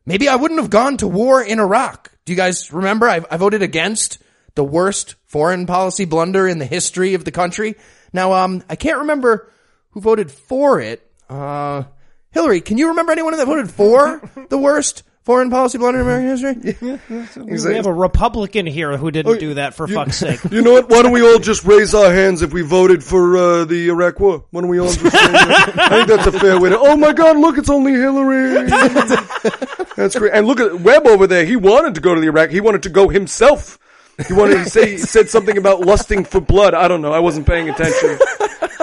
[0.06, 2.12] maybe I wouldn't have gone to war in Iraq.
[2.24, 3.08] Do you guys remember?
[3.08, 4.18] I, I voted against
[4.54, 7.76] the worst foreign policy blunder in the history of the country.
[8.12, 9.50] Now, um, I can't remember
[9.90, 11.08] who voted for it.
[11.28, 11.84] Uh,
[12.32, 16.76] Hillary, can you remember anyone that voted for the worst foreign policy blunder in American
[16.76, 16.98] history?
[17.70, 20.40] We have a Republican here who didn't do that for fuck's sake.
[20.50, 20.88] You know what?
[20.88, 24.18] Why don't we all just raise our hands if we voted for uh, the Iraq
[24.18, 24.44] War?
[24.50, 25.14] Why don't we all just?
[25.14, 26.78] I think that's a fair way to.
[26.80, 27.36] Oh my God!
[27.36, 28.68] Look, it's only Hillary.
[29.96, 30.32] That's great.
[30.32, 31.44] And look at Webb over there.
[31.44, 32.50] He wanted to go to the Iraq.
[32.50, 33.78] He wanted to go himself.
[34.26, 36.74] He wanted to say he said something about lusting for blood.
[36.74, 37.12] I don't know.
[37.12, 38.18] I wasn't paying attention.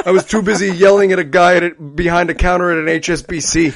[0.06, 3.02] I was too busy yelling at a guy at it, behind a counter at an
[3.02, 3.74] HSBC.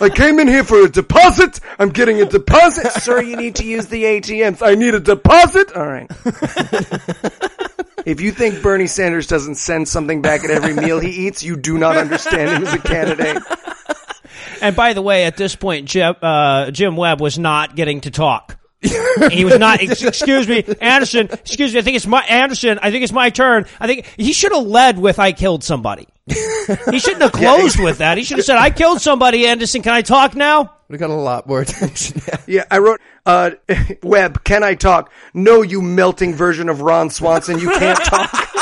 [0.00, 1.60] I came in here for a deposit.
[1.78, 2.90] I'm getting a deposit.
[3.02, 4.66] Sir, you need to use the ATMs.
[4.66, 5.72] I need a deposit.
[5.74, 6.10] All right.
[8.06, 11.56] if you think Bernie Sanders doesn't send something back at every meal he eats, you
[11.56, 13.42] do not understand him as a candidate.
[14.60, 18.10] And by the way, at this point, Jim, uh, Jim Webb was not getting to
[18.10, 18.56] talk.
[19.30, 19.80] he was not.
[19.82, 21.28] Excuse me, Anderson.
[21.32, 21.80] Excuse me.
[21.80, 22.78] I think it's my Anderson.
[22.82, 23.66] I think it's my turn.
[23.80, 27.98] I think he should have led with "I killed somebody." he shouldn't have closed with
[27.98, 28.18] that.
[28.18, 30.72] He should have said, "I killed somebody." Anderson, can I talk now?
[30.88, 32.20] We got a lot more attention.
[32.46, 33.52] Yeah, I wrote, uh,
[34.04, 35.10] Webb, can I talk?
[35.34, 37.58] No, you melting version of Ron Swanson.
[37.58, 38.56] You can't talk.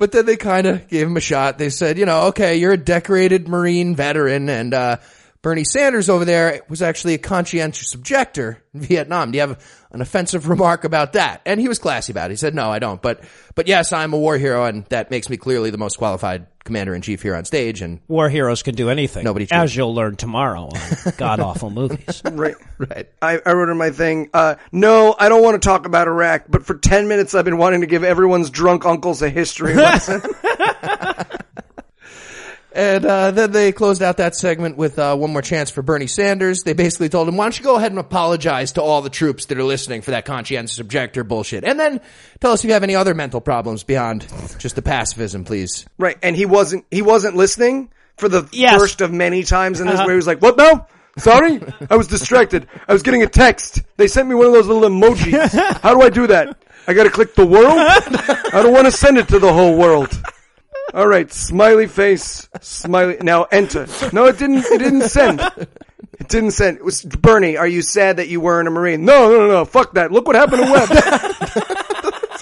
[0.00, 1.58] But then they kind of gave him a shot.
[1.58, 4.96] They said, you know, okay, you're a decorated Marine veteran, and uh,
[5.42, 9.30] Bernie Sanders over there was actually a conscientious objector in Vietnam.
[9.30, 9.58] Do you have
[9.90, 11.40] an offensive remark about that?
[11.46, 12.32] And he was classy about it.
[12.34, 13.00] He said, no, I don't.
[13.00, 13.24] But,
[13.54, 16.94] but yes, I'm a war hero, and that makes me clearly the most qualified commander
[16.94, 17.80] in chief here on stage.
[17.80, 19.24] And War heroes can do anything.
[19.24, 19.54] Nobody should.
[19.56, 22.20] as you'll learn tomorrow on God Awful Movies.
[22.30, 22.54] Right.
[22.78, 23.08] right.
[23.22, 26.44] I, I wrote in my thing, uh, no, I don't want to talk about Iraq,
[26.48, 30.20] but for 10 minutes I've been wanting to give everyone's drunk uncles a history lesson.
[32.72, 36.06] And uh, then they closed out that segment with uh, one more chance for Bernie
[36.06, 36.62] Sanders.
[36.62, 39.46] They basically told him, "Why don't you go ahead and apologize to all the troops
[39.46, 42.00] that are listening for that conscientious objector bullshit, and then
[42.40, 44.26] tell us if you have any other mental problems beyond
[44.58, 46.16] just the pacifism, please." right.
[46.22, 48.78] And he wasn't, he wasn't listening for the Yes.
[48.78, 50.04] first of many times in this Uh-huh.
[50.04, 50.86] where he was like, what now?
[51.18, 51.60] Sorry?
[51.90, 52.68] I was distracted.
[52.86, 53.82] I was getting a text.
[53.96, 55.80] They sent me one of those little emojis.
[55.82, 56.56] How do I do that?
[56.86, 57.78] I gotta click the world?
[57.78, 60.08] I don't want to send it to the whole world.
[60.92, 63.16] All right, smiley face, smiley.
[63.22, 63.86] Now enter.
[64.12, 64.64] No, it didn't.
[64.66, 65.40] It didn't send.
[65.40, 66.78] It didn't send.
[66.78, 67.56] It was Bernie.
[67.56, 69.04] Are you sad that you weren't a marine?
[69.04, 69.64] No, no, no, no.
[69.64, 70.10] Fuck that.
[70.12, 71.74] Look what happened to Webb.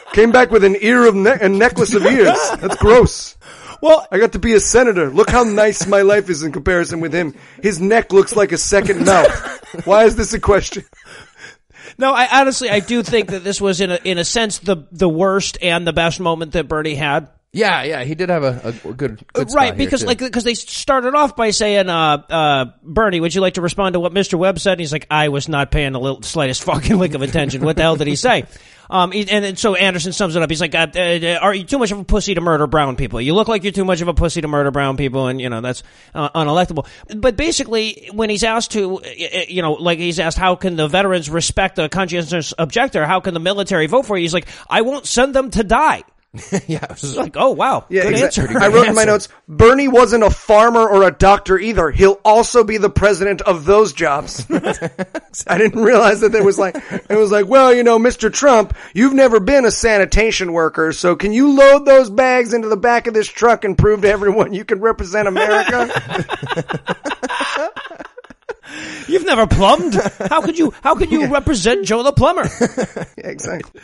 [0.13, 2.37] Came back with an ear of ne- a necklace of ears.
[2.61, 3.37] That's gross.
[3.83, 5.11] well, I got to be a senator.
[5.11, 7.35] Look how nice my life is in comparison with him.
[7.63, 9.87] His neck looks like a second mouth.
[9.87, 10.85] Why is this a question?
[11.99, 14.87] no, I honestly I do think that this was in a in a sense the
[14.91, 17.29] the worst and the best moment that Bernie had.
[17.51, 20.53] Yeah, yeah, he did have a, a good, good spot right because like because they
[20.53, 24.39] started off by saying uh uh bernie would you like to respond to what mr
[24.39, 24.73] webb said?
[24.73, 27.65] And he's like i was not paying the little slightest fucking lick of attention.
[27.65, 28.45] What the hell did he say?
[28.91, 30.49] Um he- and then so anderson sums it up.
[30.49, 33.21] He's like uh, uh, are you too much of a pussy to murder brown people?
[33.21, 35.51] You look like you're too much of a pussy to murder brown people and you
[35.51, 35.83] know that's
[36.15, 36.87] uh, unelectable.
[37.15, 40.77] But basically when he's asked to uh, uh, you know like he's asked how can
[40.77, 43.05] the veterans respect a conscientious objector?
[43.07, 44.23] How can the military vote for you?
[44.23, 46.03] He's like i won't send them to die
[46.67, 48.43] yeah, it was it's like oh wow Yeah, good exactly.
[48.55, 51.91] answer I wrote in my notes, Bernie wasn't a farmer or a doctor either.
[51.91, 54.47] He'll also be the president of those jobs.
[54.51, 56.77] I didn't realize that there was like,
[57.09, 58.31] it was like, well, you know, Mr.
[58.33, 62.77] Trump, you've never been a sanitation worker, so can you load those bags into the
[62.77, 65.89] back of this truck and prove to everyone you can represent America?
[69.09, 69.95] You've never plumbed.
[70.29, 70.75] How could you?
[70.83, 72.47] How could you represent Joe the plumber?
[73.17, 73.81] yeah, exactly.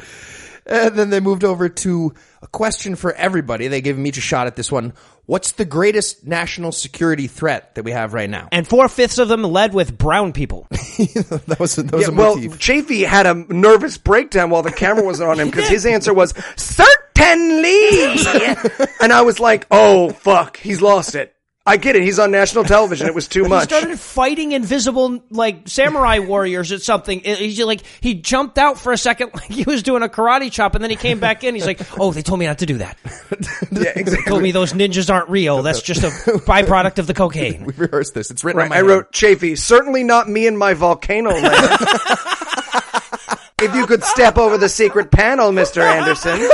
[0.70, 3.68] And then they moved over to a question for everybody.
[3.68, 4.94] They gave him each a shot at this one.
[5.26, 8.48] What's the greatest national security threat that we have right now?
[8.50, 10.66] And four fifths of them led with brown people.
[10.70, 12.58] that was, that was Yeah, a well, motif.
[12.58, 16.32] Chafee had a nervous breakdown while the camera wasn't on him because his answer was
[16.56, 17.88] certainly,
[19.00, 21.33] and I was like, "Oh fuck, he's lost it."
[21.66, 22.02] I get it.
[22.02, 23.06] He's on national television.
[23.06, 23.70] It was too much.
[23.70, 27.20] He started fighting invisible like samurai warriors at something.
[27.20, 30.74] He's like he jumped out for a second like he was doing a karate chop,
[30.74, 31.54] and then he came back in.
[31.54, 32.98] He's like, "Oh, they told me not to do that.
[33.72, 34.28] yeah, exactly.
[34.30, 35.62] Told me those ninjas aren't real.
[35.62, 36.08] That's just a
[36.40, 38.30] byproduct of the cocaine." We've rehearsed this.
[38.30, 39.56] It's written Right, on my I wrote Chafee.
[39.58, 41.78] Certainly not me and my volcano land.
[43.62, 46.46] if you could step over the secret panel, Mister Anderson.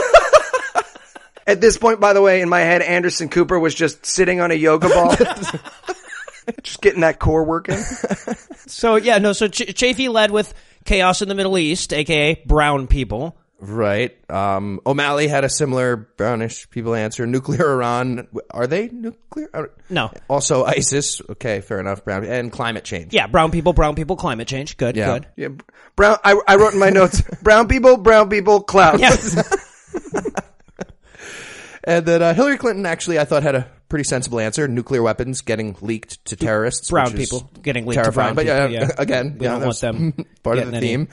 [1.50, 4.50] At this point, by the way, in my head, Anderson Cooper was just sitting on
[4.50, 5.14] a yoga ball,
[6.62, 7.76] just getting that core working.
[8.66, 9.32] So yeah, no.
[9.32, 10.52] So Ch- Chafee led with
[10.84, 13.36] chaos in the Middle East, aka brown people.
[13.62, 14.16] Right.
[14.30, 17.26] Um, O'Malley had a similar brownish people answer.
[17.26, 18.26] Nuclear Iran.
[18.52, 19.50] Are they nuclear?
[19.52, 20.10] I No.
[20.30, 21.20] Also ISIS.
[21.28, 22.02] Okay, fair enough.
[22.04, 23.12] Brown and climate change.
[23.12, 24.78] Yeah, brown people, brown people, climate change.
[24.78, 25.12] Good, Yeah.
[25.12, 25.26] good.
[25.36, 25.48] Yeah,
[25.94, 26.16] brown.
[26.24, 29.02] I, I wrote in my notes: brown people, brown people, clouds.
[29.02, 29.42] Yeah.
[31.84, 34.68] And then uh, Hillary Clinton actually, I thought had a pretty sensible answer.
[34.68, 36.90] Nuclear weapons getting leaked to terrorists.
[36.90, 38.34] brown which is people getting linked to terrifying.
[38.34, 38.94] brown but yeah, people, yeah.
[38.98, 40.12] again, We yeah, don't want them
[40.42, 41.08] part of the any- theme.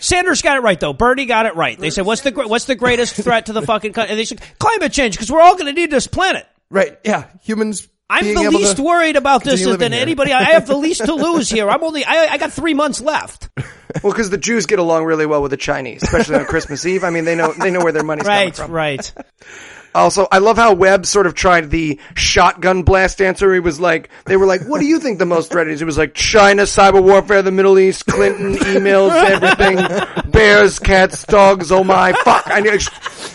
[0.00, 0.92] Sanders got it right though.
[0.92, 1.78] Bernie got it right.
[1.78, 4.40] They said, "What's the what's the greatest threat to the fucking country?" And they said,
[4.58, 6.98] "Climate change, because we're all going to need this planet." Right.
[7.04, 7.26] Yeah.
[7.44, 7.86] Humans.
[8.10, 10.02] I'm being the able least to worried about this than here.
[10.02, 10.32] anybody.
[10.32, 11.70] I have the least to lose here.
[11.70, 12.04] I'm only.
[12.04, 13.48] I, I got three months left.
[14.02, 17.04] Well, because the Jews get along really well with the Chinese, especially on Christmas Eve.
[17.04, 18.70] I mean, they know they know where their money's Right, coming from.
[18.72, 19.12] right.
[19.94, 23.52] Also, I love how Webb sort of tried the shotgun blast answer.
[23.52, 25.84] He was like, they were like, "What do you think the most threat is?" It
[25.84, 31.70] was like China, cyber warfare, the Middle East, Clinton, emails, everything, bears, cats, dogs.
[31.70, 32.44] Oh my fuck!
[32.46, 32.78] I knew,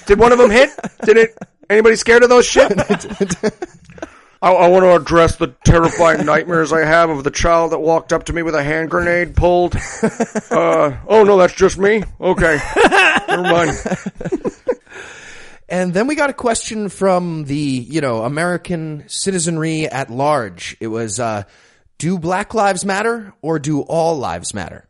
[0.07, 0.71] did one of them hit?
[1.03, 1.37] Did it?
[1.69, 2.71] Anybody scared of those shit?
[4.41, 8.13] I, I want to address the terrifying nightmares I have of the child that walked
[8.13, 9.75] up to me with a hand grenade pulled.
[10.49, 12.03] Uh, oh no, that's just me.
[12.21, 12.57] Okay,
[13.27, 13.77] never mind.
[15.69, 20.77] And then we got a question from the, you know, American citizenry at large.
[20.79, 21.43] It was, uh,
[21.97, 24.87] do black lives matter or do all lives matter?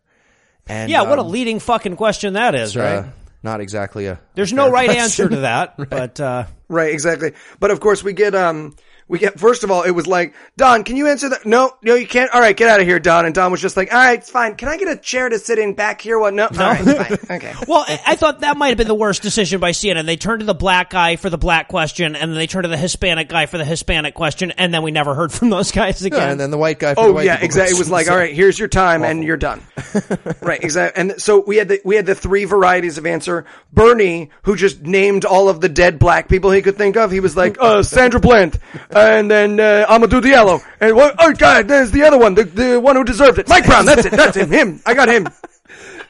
[0.67, 3.13] And, Yeah, what a um, leading fucking question that is, uh, right?
[3.41, 4.19] not exactly a.
[4.35, 7.33] There's no right answer to that, but uh, Right, exactly.
[7.59, 8.75] But of course, we get um,
[9.07, 11.45] we get first of all, it was like Don, can you answer that?
[11.45, 12.31] No, no, you can't.
[12.33, 13.25] All right, get out of here, Don.
[13.25, 14.55] And Don was just like, all right, it's fine.
[14.55, 16.19] Can I get a chair to sit in back here?
[16.19, 16.33] What?
[16.33, 17.17] No, all right, fine.
[17.37, 17.53] Okay.
[17.67, 20.05] well, I I thought that might have been the worst decision by CNN.
[20.05, 22.69] They turned to the black guy for the black question, and then they turned to
[22.69, 26.01] the Hispanic guy for the Hispanic question, and then we never heard from those guys
[26.03, 26.19] again.
[26.19, 26.95] Yeah, and then the white guy.
[26.95, 27.75] For the Oh white yeah, exactly.
[27.75, 29.61] It was like, all right, here's your time, and you're done.
[30.41, 31.01] right, exactly.
[31.01, 33.45] And so we had the we had the three varieties of answer.
[33.73, 37.19] Bernie, who just named all of the dead black people he could think of, he
[37.19, 38.57] was like, uh, Sandra Bland,
[38.97, 41.15] and then uh, i'm a do the yellow and what?
[41.19, 43.85] Oh God, there's the other one, the the one who deserved it, Mike Brown.
[43.85, 44.11] That's it.
[44.11, 44.51] That's him.
[44.51, 44.81] Him.
[44.85, 45.27] I got him.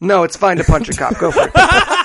[0.02, 1.18] No, it's fine to punch a cop.
[1.18, 1.52] Go for it.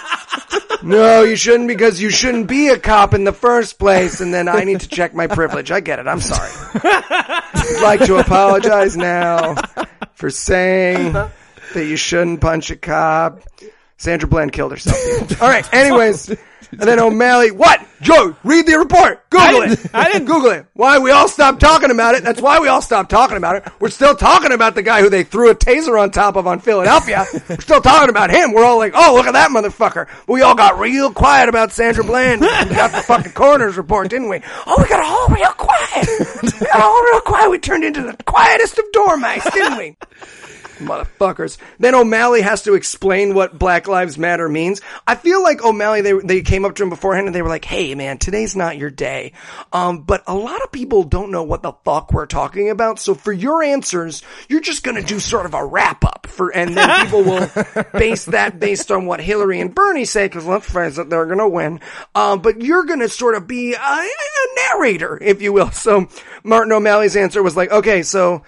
[0.83, 4.21] No, you shouldn't because you shouldn't be a cop in the first place.
[4.21, 5.71] And then I need to check my privilege.
[5.71, 6.09] I get it.
[6.09, 6.51] I'm sorry.
[6.75, 9.55] I'd like to apologize now
[10.15, 13.43] for saying that you shouldn't punch a cop.
[14.03, 15.41] Sandra Bland killed herself.
[15.43, 15.65] All right.
[15.73, 16.29] Anyways,
[16.73, 17.53] and then O'Malley.
[17.53, 17.87] What?
[18.01, 19.31] Joe, read the report.
[19.31, 19.91] Google didn't- it.
[19.95, 20.67] I didn't Google it.
[20.73, 22.25] Why we all stopped talking about it?
[22.25, 23.69] That's why we all stopped talking about it.
[23.79, 26.59] We're still talking about the guy who they threw a taser on top of on
[26.59, 27.25] Philadelphia.
[27.49, 28.53] We're still talking about him.
[28.53, 30.09] We're all like, oh, look at that motherfucker.
[30.27, 32.41] But we all got real quiet about Sandra Bland.
[32.41, 34.41] We got the fucking coroner's report, didn't we?
[34.67, 36.09] Oh, we got all real quiet.
[36.43, 37.51] We got all real quiet.
[37.51, 39.97] We turned into the quietest of dormice, didn't we?
[40.83, 41.59] Motherfuckers.
[41.79, 44.81] Then O'Malley has to explain what Black Lives Matter means.
[45.07, 47.65] I feel like O'Malley, they, they came up to him beforehand and they were like,
[47.65, 49.33] hey man, today's not your day.
[49.73, 52.99] Um, but a lot of people don't know what the fuck we're talking about.
[52.99, 56.77] So for your answers, you're just gonna do sort of a wrap up for, and
[56.77, 57.49] then people will
[57.93, 61.49] base that based on what Hillary and Bernie say, cause let's face it, they're gonna
[61.49, 61.81] win.
[62.15, 64.09] Um, but you're gonna sort of be a, a
[64.71, 65.71] narrator, if you will.
[65.71, 66.09] So
[66.45, 68.43] Martin O'Malley's answer was like, okay, so,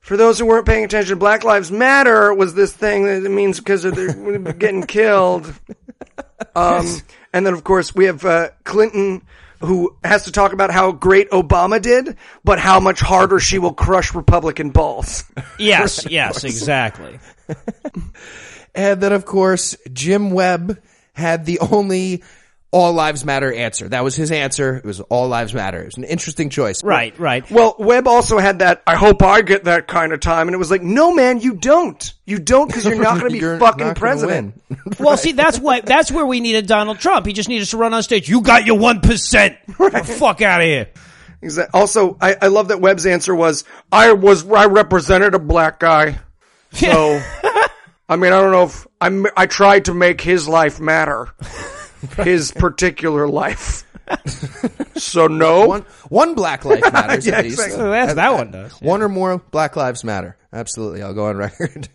[0.00, 3.58] for those who weren't paying attention, Black Lives Matter was this thing that it means
[3.58, 5.52] because they're getting killed.
[6.54, 6.86] Um,
[7.32, 9.22] and then of course we have uh, Clinton
[9.60, 13.74] who has to talk about how great Obama did, but how much harder she will
[13.74, 15.24] crush Republican balls.
[15.58, 17.18] yes, yes, exactly.
[18.74, 20.80] And then, of course, Jim Webb
[21.12, 22.22] had the only
[22.70, 23.88] all lives matter answer.
[23.88, 24.76] That was his answer.
[24.76, 25.80] It was all lives matter.
[25.80, 26.84] It was an interesting choice.
[26.84, 27.50] Right, right.
[27.50, 28.82] Well, Webb also had that.
[28.86, 31.54] I hope I get that kind of time, and it was like, no, man, you
[31.54, 32.12] don't.
[32.26, 34.60] You don't because you're not going to be fucking president.
[34.68, 34.78] win.
[34.98, 37.24] Well, see, that's why that's where we needed Donald Trump.
[37.24, 38.28] He just needed to run on stage.
[38.28, 39.56] You got your one percent.
[39.68, 40.88] Fuck out of here.
[41.42, 45.78] Exa- Also, I, I love that Webb's answer was, I was, I represented a black
[45.80, 46.18] guy.
[46.72, 47.22] So,
[48.08, 51.28] I mean, I don't know if, I'm, I tried to make his life matter.
[52.24, 53.84] His particular life.
[54.96, 55.66] so no.
[55.66, 57.58] One, one Black Life Matters Yeah, at least.
[57.60, 57.90] exactly.
[57.90, 58.72] That's, that one does.
[58.80, 60.36] One or more Black Lives Matter.
[60.52, 61.02] Absolutely.
[61.02, 61.88] I'll go on record.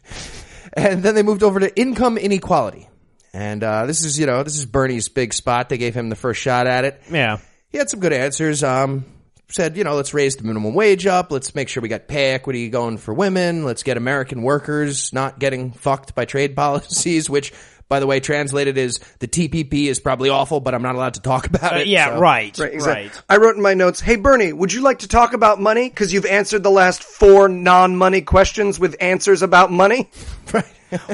[0.73, 2.87] and then they moved over to income inequality.
[3.33, 5.69] And, uh, this is, you know, this is Bernie's big spot.
[5.69, 7.01] They gave him the first shot at it.
[7.11, 7.37] Yeah.
[7.69, 8.63] He had some good answers.
[8.63, 9.05] Um,
[9.49, 11.31] said, you know, let's raise the minimum wage up.
[11.31, 13.65] Let's make sure we got pay equity going for women.
[13.65, 17.53] Let's get American workers not getting fucked by trade policies, which,
[17.93, 21.21] by the way, translated is the TPP is probably awful, but I'm not allowed to
[21.21, 21.87] talk about Uh, it.
[21.87, 22.57] yeah, so- right.
[22.57, 23.03] Right, exactly.
[23.09, 23.21] Right.
[23.29, 25.91] I wrote in my notes, hey Bernie, would you like to talk about money?
[25.91, 30.09] Cause you've answered the last four non-money questions with answers about money.
[30.51, 30.65] Right.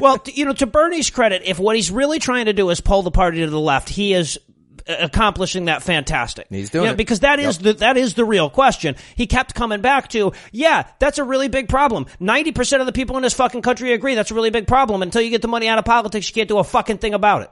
[0.01, 3.01] well, you know, to Bernie's credit, if what he's really trying to do is pull
[3.01, 4.49] the party to the left, he is uh,
[4.90, 6.48] accomplishing that fantastic.
[6.50, 6.98] He's doing know, it.
[6.98, 8.96] because that is the that is the real question.
[9.16, 12.08] He kept coming back to, yeah, that's a really big problem.
[12.20, 15.02] Ninety percent of the people in this fucking country agree that's a really big problem.
[15.02, 17.44] Until you get the money out of politics, you can't do a fucking thing about
[17.44, 17.52] it.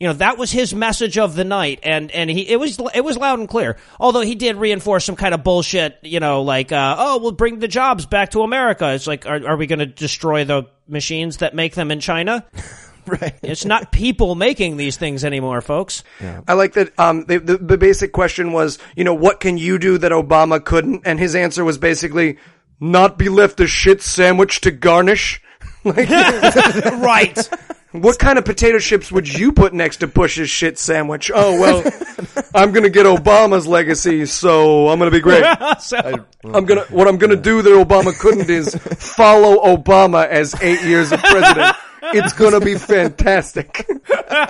[0.00, 3.02] You know, that was his message of the night, and and he it was it
[3.02, 3.76] was loud and clear.
[4.00, 7.60] Although he did reinforce some kind of bullshit, you know, like uh, oh, we'll bring
[7.60, 8.92] the jobs back to America.
[8.92, 12.44] It's like, are, are we going to destroy the machines that make them in China?
[13.20, 13.34] right.
[13.42, 16.04] It's not people making these things anymore, folks.
[16.48, 16.98] I like that.
[16.98, 20.64] Um, the, the the basic question was, you know, what can you do that Obama
[20.64, 21.02] couldn't?
[21.04, 22.38] And his answer was basically,
[22.80, 25.42] not be left a shit sandwich to garnish.
[25.84, 27.48] like, right.
[27.94, 31.30] What kind of potato chips would you put next to Bush's shit sandwich?
[31.32, 31.84] Oh well,
[32.54, 35.44] I'm gonna get Obama's legacy, so I'm gonna be great.
[35.80, 40.82] so, I'm gonna what I'm gonna do that Obama couldn't is follow Obama as eight
[40.82, 41.76] years of president.
[42.12, 43.86] It's gonna be fantastic.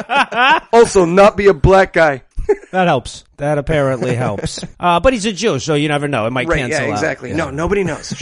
[0.72, 2.22] also, not be a black guy.
[2.72, 3.24] That helps.
[3.38, 4.62] That apparently helps.
[4.78, 6.26] Uh, but he's a Jew, so you never know.
[6.26, 6.58] It might Right?
[6.60, 6.92] cancel Yeah, out.
[6.94, 7.32] exactly.
[7.32, 8.12] No, nobody knows.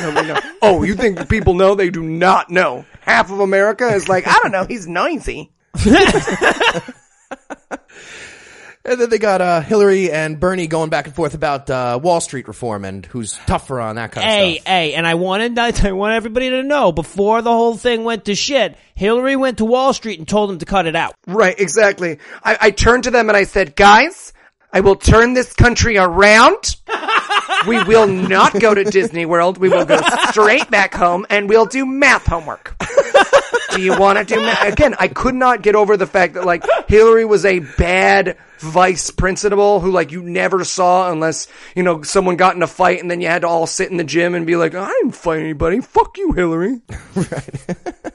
[0.00, 0.42] Nobody knows.
[0.62, 1.74] Oh, you think people know?
[1.74, 2.84] They do not know.
[3.00, 4.64] Half of America is like, I don't know.
[4.64, 5.52] He's noisy.
[8.84, 12.20] And then they got uh, Hillary and Bernie going back and forth about uh, Wall
[12.20, 14.66] Street reform and who's tougher on that kind Hey, of stuff.
[14.66, 18.24] hey, hey, and I wanted I want everybody to know before the whole thing went
[18.24, 21.14] to shit, Hillary went to Wall Street and told them to cut it out.
[21.28, 22.18] Right, exactly.
[22.42, 24.32] I, I turned to them and I said, guys,
[24.72, 26.76] I will turn this country around.
[27.68, 29.58] we will not go to Disney World.
[29.58, 32.74] We will go straight back home and we'll do math homework.
[33.74, 34.72] do you want to do math?
[34.72, 39.10] Again, I could not get over the fact that like Hillary was a bad vice
[39.10, 43.10] principal who like you never saw unless, you know, someone got in a fight and
[43.10, 45.40] then you had to all sit in the gym and be like, I didn't fight
[45.40, 45.80] anybody.
[45.80, 46.80] Fuck you, Hillary.
[47.16, 47.76] right.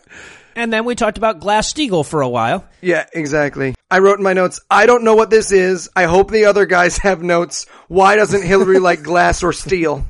[0.57, 2.65] And then we talked about Glass-Steagall for a while.
[2.81, 3.75] Yeah, exactly.
[3.91, 5.87] I wrote in my notes, I don't know what this is.
[5.95, 7.67] I hope the other guys have notes.
[7.87, 10.03] Why doesn't Hillary like glass or steel?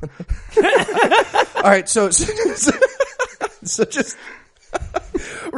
[0.56, 2.72] All right, so so,
[3.62, 4.16] so just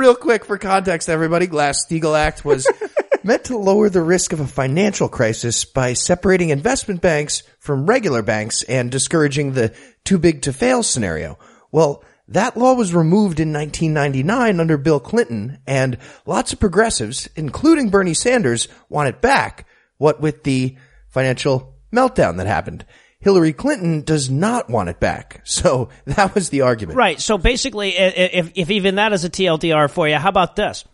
[0.00, 2.66] real quick for context, everybody, Glass-Steagall Act was
[3.22, 8.22] meant to lower the risk of a financial crisis by separating investment banks from regular
[8.22, 11.38] banks and discouraging the too big to fail scenario.
[11.70, 17.90] Well, that law was removed in 1999 under Bill Clinton, and lots of progressives, including
[17.90, 19.66] Bernie Sanders, want it back.
[19.98, 20.78] What with the
[21.08, 22.86] financial meltdown that happened.
[23.20, 25.42] Hillary Clinton does not want it back.
[25.50, 26.96] So that was the argument.
[26.96, 27.20] Right.
[27.20, 30.84] So basically, if, if even that is a TLDR for you, how about this?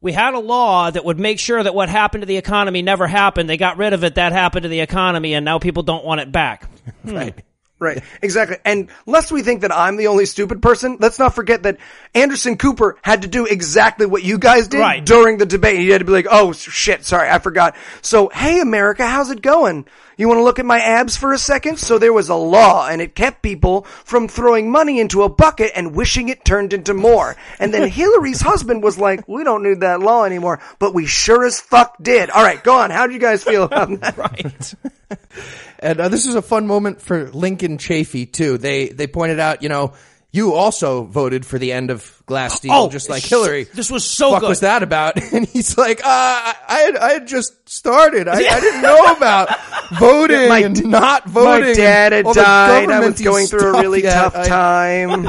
[0.00, 3.06] We had a law that would make sure that what happened to the economy never
[3.06, 3.50] happened.
[3.50, 4.14] They got rid of it.
[4.14, 6.70] That happened to the economy, and now people don't want it back.
[7.04, 7.34] Right.
[7.34, 7.40] Hmm.
[7.80, 8.58] Right, exactly.
[8.64, 11.78] And lest we think that I'm the only stupid person, let's not forget that
[12.14, 15.02] Anderson Cooper had to do exactly what you guys did Right.
[15.04, 15.78] during the debate.
[15.78, 17.74] He had to be like, oh shit, sorry, I forgot.
[18.02, 19.86] So, hey America, how's it going?
[20.18, 21.78] You want to look at my abs for a second?
[21.78, 25.72] So there was a law and it kept people from throwing money into a bucket
[25.74, 27.36] and wishing it turned into more.
[27.58, 31.46] And then Hillary's husband was like, we don't need that law anymore, but we sure
[31.46, 32.28] as fuck did.
[32.28, 32.90] All right, go on.
[32.90, 34.16] How do you guys feel about that?
[34.18, 34.74] Right.
[35.82, 38.58] And uh, this is a fun moment for Lincoln Chafee too.
[38.58, 39.94] They they pointed out, you know,
[40.32, 43.64] you also voted for the end of Glass Steagall, Oh, just like Hillary.
[43.64, 44.48] this was so good.
[44.48, 45.20] was that about?
[45.32, 48.28] And he's like, uh, I I had, I had just started.
[48.28, 49.48] I, I didn't know about
[49.98, 51.68] voting My and not voting.
[51.70, 52.90] My dad had and all the died.
[52.90, 55.26] I was going through a really tough I- time.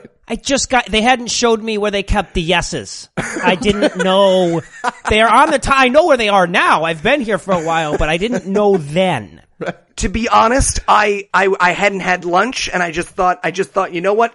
[0.28, 3.08] I just got, they hadn't showed me where they kept the yeses.
[3.16, 4.60] I didn't know.
[5.08, 6.82] They are on the t- I know where they are now.
[6.82, 9.40] I've been here for a while, but I didn't know then.
[9.96, 13.70] To be honest, I, I I hadn't had lunch, and I just thought I just
[13.70, 14.34] thought you know what,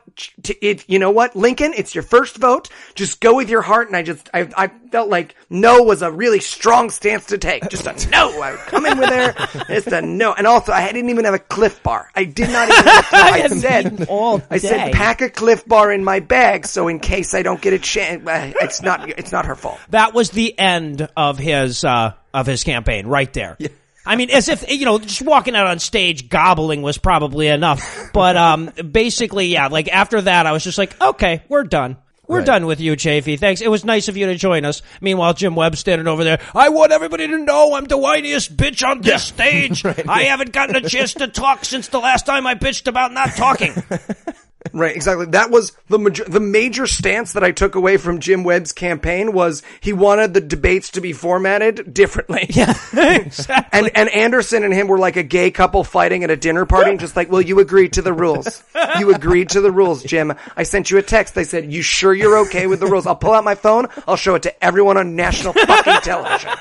[0.62, 2.70] it you know what, Lincoln, it's your first vote.
[2.96, 6.12] Just go with your heart, and I just I I felt like no was a
[6.12, 7.70] really strong stance to take.
[7.70, 8.42] Just a no.
[8.42, 9.34] I would come in with there,
[9.68, 10.34] just a no.
[10.34, 12.10] And also, I didn't even have a Clif Bar.
[12.16, 12.84] I did not even.
[13.12, 17.00] Have I said all I said pack a Clif Bar in my bag, so in
[17.00, 19.80] case I don't get a chance, uh, it's not it's not her fault.
[19.90, 23.58] That was the end of his, uh, of his campaign right there.
[24.06, 28.10] I mean, as if, you know, just walking out on stage gobbling was probably enough.
[28.14, 31.98] But, um, basically, yeah, like after that, I was just like, okay, we're done.
[32.28, 32.46] We're Right.
[32.46, 33.38] done with you, Chafee.
[33.38, 33.60] Thanks.
[33.60, 34.82] It was nice of you to join us.
[35.02, 36.40] Meanwhile, Jim Webb's standing over there.
[36.56, 39.84] I want everybody to know I'm the whiniest bitch on this stage.
[39.86, 43.36] I haven't gotten a chance to talk since the last time I bitched about not
[43.36, 43.74] talking.
[44.74, 45.26] Right, exactly.
[45.28, 49.34] That was the major, the major stance that I took away from Jim Webb's campaign
[49.34, 52.48] was he wanted the debates to be formatted differently.
[52.52, 53.80] Yeah, exactly.
[53.80, 56.92] And and Anderson and him were like a gay couple fighting at a dinner party,
[56.92, 58.62] and just like, well, you agreed to the rules.
[59.00, 60.34] You agreed to the rules, Jim.
[60.58, 61.34] I sent you a text.
[61.34, 63.08] They said, you sure you're okay with the rules?
[63.08, 63.88] I'll pull out my phone.
[64.08, 66.52] I'll show it to everyone on national fucking television.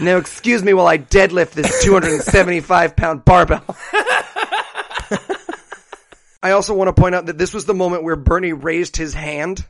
[0.00, 3.64] Now, excuse me while I deadlift this 275 pound barbell.
[6.42, 9.14] I also want to point out that this was the moment where Bernie raised his
[9.14, 9.64] hand.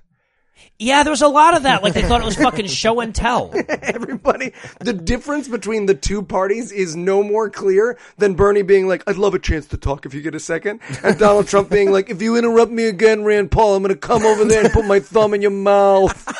[0.78, 1.82] yeah, there was a lot of that.
[1.82, 3.52] Like they thought it was fucking show and tell.
[3.68, 9.02] Everybody, the difference between the two parties is no more clear than Bernie being like,
[9.06, 10.80] I'd love a chance to talk if you get a second.
[11.04, 14.00] And Donald Trump being like, if you interrupt me again, Rand Paul, I'm going to
[14.00, 16.26] come over there and put my thumb in your mouth.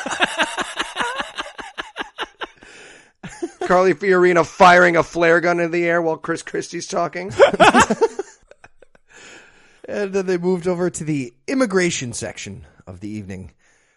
[3.66, 7.33] Carly Fiorina firing a flare gun in the air while Chris Christie's talking.
[9.93, 13.53] And then they moved over to the immigration section of the evening.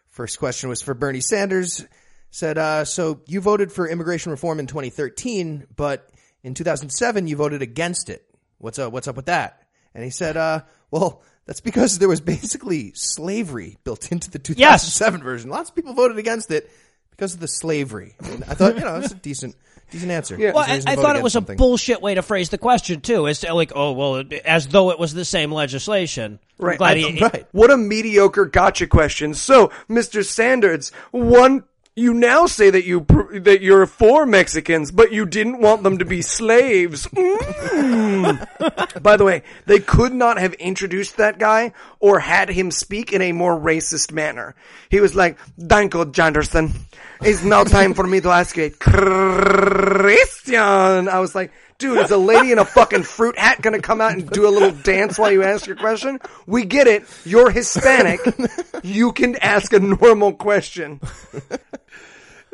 [0.10, 1.86] First question was for Bernie Sanders.
[2.32, 6.10] Said, uh, so you voted for immigration reform in 2013, but
[6.44, 8.26] in 2007 you voted against it.
[8.58, 8.92] What's up?
[8.92, 9.62] What's up with that?
[9.94, 15.24] And he said, uh, well, that's because there was basically slavery built into the 2007
[15.24, 15.50] version.
[15.50, 16.70] Lots of people voted against it
[17.12, 18.18] because of the slavery.
[18.22, 19.56] I, I thought, you know, it's a decent,
[19.96, 20.36] decent answer.
[20.38, 20.52] Yeah.
[20.54, 21.56] Well, There's a I, reason I thought it was something.
[21.56, 23.26] a bullshit way to phrase the question too.
[23.28, 26.40] It's like, oh well, as though it was the same legislation.
[26.60, 26.78] I'm Right.
[26.78, 27.46] glad I- he- right.
[27.52, 29.34] What a mediocre gotcha question.
[29.34, 30.24] So, Mr.
[30.26, 31.64] Sanders, one,
[31.98, 35.98] you now say that you pr- that you're for Mexicans, but you didn't want them
[36.00, 37.08] to be slaves.
[37.76, 39.02] Mm.
[39.04, 43.22] By the way, they could not have introduced that guy or had him speak in
[43.22, 44.56] a more racist manner.
[44.90, 46.72] He was like, "Danko Janderson,
[47.22, 50.56] it's now time for me to ask you, a Christian."
[51.08, 51.52] I was like.
[51.78, 54.50] Dude, is a lady in a fucking fruit hat gonna come out and do a
[54.50, 56.22] little dance while you ask your question?
[56.48, 57.04] We get it.
[57.26, 58.22] You're Hispanic.
[58.82, 61.02] You can ask a normal question.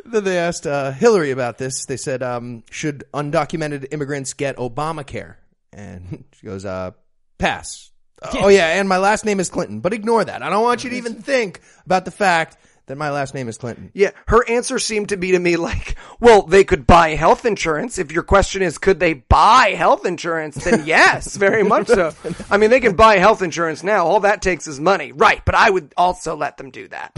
[0.04, 1.84] Then they asked uh, Hillary about this.
[1.84, 5.36] They said, um, should undocumented immigrants get Obamacare?
[5.72, 6.90] And she goes, uh,
[7.38, 7.92] pass.
[8.34, 9.78] Oh, yeah, and my last name is Clinton.
[9.78, 10.42] But ignore that.
[10.42, 12.56] I don't want you to even think about the fact
[12.86, 13.90] that my last name is Clinton.
[13.94, 17.98] Yeah, her answer seemed to be to me like, well, they could buy health insurance.
[17.98, 20.64] If your question is, could they buy health insurance?
[20.64, 22.12] Then yes, very much so.
[22.50, 24.06] I mean, they can buy health insurance now.
[24.06, 25.12] All that takes is money.
[25.12, 27.14] Right, but I would also let them do that.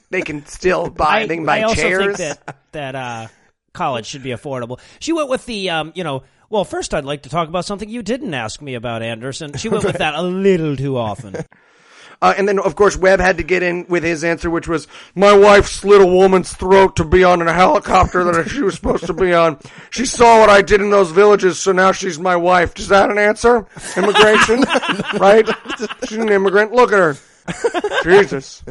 [0.10, 2.16] they can still buy, they can buy I also chairs.
[2.16, 3.28] think that that uh,
[3.72, 4.78] college should be affordable.
[5.00, 6.22] She went with the um, you know.
[6.48, 9.54] Well, first I'd like to talk about something you didn't ask me about, Anderson.
[9.54, 11.34] She went with that a little too often.
[12.22, 14.86] Uh, and then, of course, Webb had to get in with his answer, which was,
[15.16, 19.06] "My wife slit a woman's throat to be on a helicopter that she was supposed
[19.06, 19.58] to be on.
[19.90, 23.10] She saw what I did in those villages, so now she's my wife." Is that
[23.10, 23.66] an answer?
[23.96, 24.62] Immigration,
[25.18, 25.48] right?
[26.08, 26.70] She's an immigrant.
[26.70, 27.16] Look at her.
[28.04, 28.62] Jesus.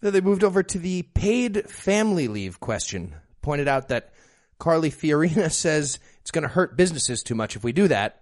[0.00, 3.14] Then they moved over to the paid family leave question.
[3.40, 4.12] Pointed out that
[4.58, 8.18] Carly Fiorina says it's going to hurt businesses too much if we do that.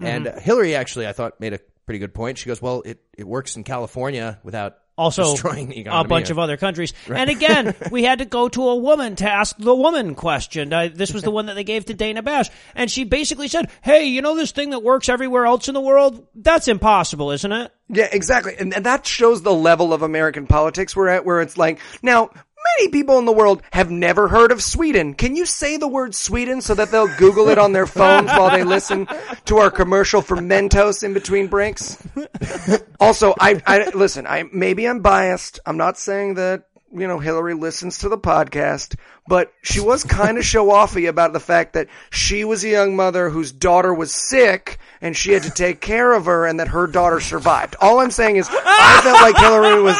[0.00, 2.36] And uh, Hillary actually, I thought, made a pretty good point.
[2.36, 6.04] She goes, well, it, it works in California without Also, destroying the economy.
[6.04, 6.92] a bunch of other countries.
[7.06, 10.70] And again, we had to go to a woman to ask the woman question.
[10.70, 12.50] Uh, this was the one that they gave to Dana Bash.
[12.74, 15.80] And she basically said, hey, you know this thing that works everywhere else in the
[15.80, 16.26] world?
[16.34, 17.72] That's impossible, isn't it?
[17.88, 18.54] Yeah, exactly.
[18.58, 22.28] And, and that shows the level of American politics we're at, where it's like, now,
[22.76, 25.14] many people in the world have never heard of Sweden.
[25.14, 28.50] Can you say the word Sweden so that they'll Google it on their phones while
[28.50, 29.08] they listen
[29.46, 31.98] to our commercial for Mentos in between breaks?
[33.00, 35.60] Also, I, I, listen, I, maybe I'm biased.
[35.64, 38.96] I'm not saying that, you know, Hillary listens to the podcast,
[39.26, 42.96] but she was kind of show offy about the fact that she was a young
[42.96, 46.68] mother whose daughter was sick and she had to take care of her and that
[46.68, 47.76] her daughter survived.
[47.80, 49.96] All I'm saying is I felt like Hillary was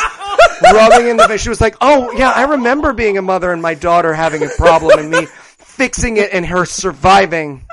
[0.63, 1.41] rubbing in the face.
[1.41, 4.49] She was like, oh yeah, I remember being a mother and my daughter having a
[4.57, 5.27] problem and me
[5.59, 7.67] fixing it and her surviving.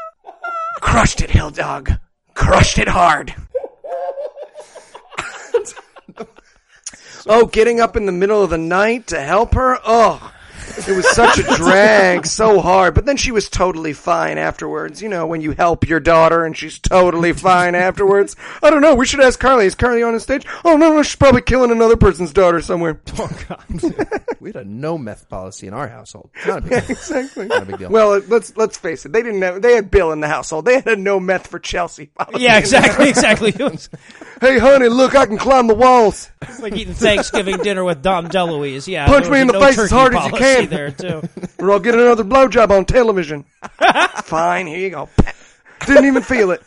[0.81, 1.91] Crushed it, Hill Dog.
[2.33, 3.33] Crushed it hard.
[7.27, 9.79] Oh, getting up in the middle of the night to help her?
[9.83, 10.31] Oh,
[10.77, 12.93] it was such a drag, so hard.
[12.95, 15.01] But then she was totally fine afterwards.
[15.01, 18.35] You know, when you help your daughter and she's totally fine afterwards.
[18.61, 18.95] I don't know.
[18.95, 19.65] We should ask Carly.
[19.65, 20.45] Is Carly on the stage?
[20.63, 22.99] Oh, no, no, she's probably killing another person's daughter somewhere.
[23.17, 23.63] Oh, God.
[24.41, 26.29] we had a no meth policy in our household.
[26.45, 26.91] Not a big deal.
[26.91, 27.45] Exactly.
[27.45, 27.89] Not a big deal.
[27.89, 29.13] Well, let's let's face it.
[29.13, 29.61] They didn't have.
[29.61, 30.65] They had Bill in the household.
[30.65, 32.07] They had a no meth for Chelsea.
[32.07, 32.43] policy.
[32.43, 33.53] Yeah, exactly, exactly.
[34.45, 36.29] It was Hey, honey, look, I can climb the walls.
[36.41, 38.87] It's like eating Thanksgiving dinner with Dom DeLuise.
[38.87, 40.67] Yeah, Punch me in the no face as hard as you can.
[40.67, 41.21] There too.
[41.59, 43.45] or I'll get another blowjob on television.
[44.23, 45.09] Fine, here you go.
[45.85, 46.61] Didn't even feel it.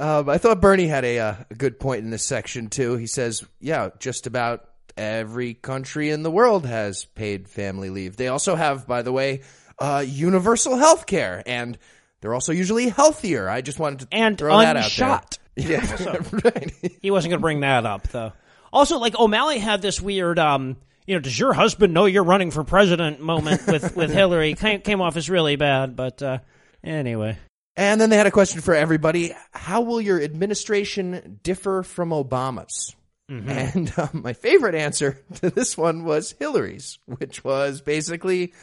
[0.00, 2.96] Um, I thought Bernie had a, uh, a good point in this section too.
[2.96, 8.16] He says, "Yeah, just about every country in the world has paid family leave.
[8.16, 9.40] They also have, by the way,
[9.80, 11.76] uh, universal health care, and
[12.20, 13.48] they're also usually healthier.
[13.48, 15.20] I just wanted to And throw that out there.
[15.58, 15.80] Yeah,
[16.44, 16.72] right.
[17.02, 18.32] He wasn't going to bring that up, though.
[18.72, 22.52] Also, like O'Malley had this weird, um, you know, does your husband know you're running
[22.52, 24.54] for president moment with, with Hillary?
[24.54, 26.38] Came, came off as really bad, but uh,
[26.84, 27.38] anyway.
[27.76, 32.94] And then they had a question for everybody: How will your administration differ from Obama's?
[33.28, 38.54] And um, my favorite answer to this one was Hillary's, which was basically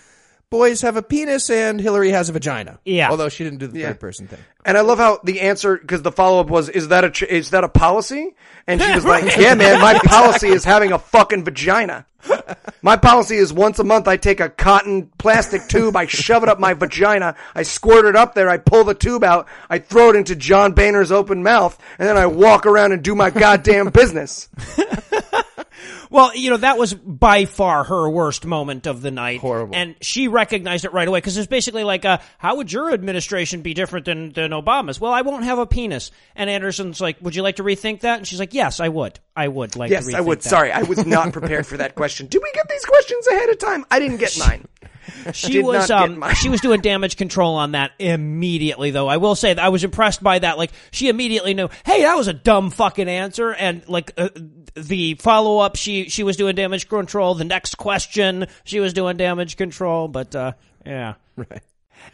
[0.49, 2.79] boys have a penis and Hillary has a vagina.
[2.85, 3.09] Yeah.
[3.09, 3.87] Although she didn't do the Yeah.
[3.89, 4.39] third person thing.
[4.65, 7.23] And I love how the answer, because the follow up was, "Is that a ch-
[7.23, 8.35] is that a policy?"
[8.67, 12.05] And she was like, "Yeah, man, my policy is having a fucking vagina.
[12.81, 16.49] My policy is once a month I take a cotton plastic tube, I shove it
[16.49, 20.09] up my vagina, I squirt it up there, I pull the tube out, I throw
[20.09, 23.89] it into John Boehner's open mouth, and then I walk around and do my goddamn
[23.89, 24.49] business."
[26.15, 29.41] Well, you know, that was by far her worst moment of the night.
[29.41, 29.75] Horrible.
[29.75, 33.61] And she recognized it right away because it's basically like, uh, how would your administration
[33.61, 34.97] be different than, than Obama's?
[34.97, 36.11] Well, I won't have a penis.
[36.33, 38.17] And Anderson's like, would you like to rethink that?
[38.19, 39.19] And she's like, yes, I would.
[39.35, 40.17] I would like Yes, to rethink that.
[40.17, 40.37] I would.
[40.39, 40.49] that.
[40.49, 42.27] Sorry, I was not prepared for that question.
[42.27, 43.85] Did we get these questions ahead of time?
[43.91, 44.65] I didn't get mine.
[45.33, 46.35] She was um mine.
[46.35, 49.07] she was doing damage control on that immediately though.
[49.07, 50.57] I will say that I was impressed by that.
[50.57, 54.29] Like she immediately knew, hey, that was a dumb fucking answer and like uh,
[54.75, 57.35] the follow up she she was doing damage control.
[57.35, 60.53] The next question she was doing damage control, but uh
[60.85, 61.15] yeah.
[61.35, 61.61] Right.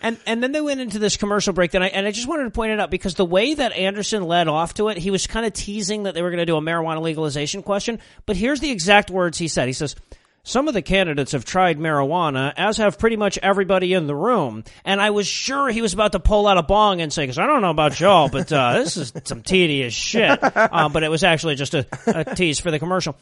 [0.01, 1.71] And and then they went into this commercial break.
[1.71, 4.23] That I and I just wanted to point it out because the way that Anderson
[4.23, 6.55] led off to it, he was kind of teasing that they were going to do
[6.55, 7.99] a marijuana legalization question.
[8.25, 9.67] But here's the exact words he said.
[9.67, 9.95] He says.
[10.43, 14.63] Some of the candidates have tried marijuana, as have pretty much everybody in the room.
[14.83, 17.37] And I was sure he was about to pull out a bong and say, because
[17.37, 20.39] I don't know about y'all, but uh, this is some tedious shit.
[20.41, 23.15] Uh, but it was actually just a, a tease for the commercial.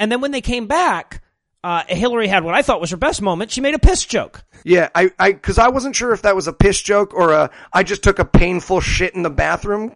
[0.00, 1.22] And then when they came back,
[1.62, 3.52] uh, Hillary had what I thought was her best moment.
[3.52, 4.44] She made a piss joke.
[4.64, 7.50] Yeah, I, I, cause I wasn't sure if that was a piss joke or a,
[7.72, 9.94] I just took a painful shit in the bathroom.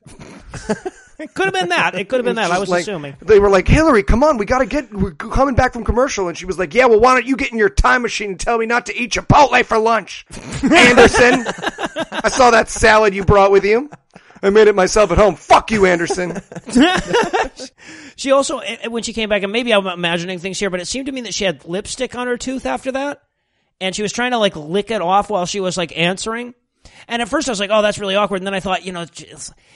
[1.19, 1.95] It could have been that.
[1.97, 2.51] It could have been that.
[2.51, 3.17] I was like- assuming.
[3.21, 6.29] They were like, Hillary, come on, we gotta get, we're coming back from commercial.
[6.29, 8.41] And she was like, yeah, well, why don't you get in your time machine and
[8.41, 10.25] tell me not to eat Chipotle for lunch?
[10.63, 11.45] Anderson,
[12.13, 13.91] I saw that salad you brought with you.
[14.41, 15.35] I made it myself at home.
[15.35, 16.41] Fuck you, Anderson.
[18.17, 20.87] She also, eh, when she came back, and maybe I'm imagining things here, but it
[20.87, 23.23] seemed to me that she had lipstick on her tooth after that,
[23.81, 26.55] and she was trying to like lick it off while she was like answering.
[27.07, 28.93] And at first I was like, "Oh, that's really awkward." And then I thought, you
[28.93, 29.07] know,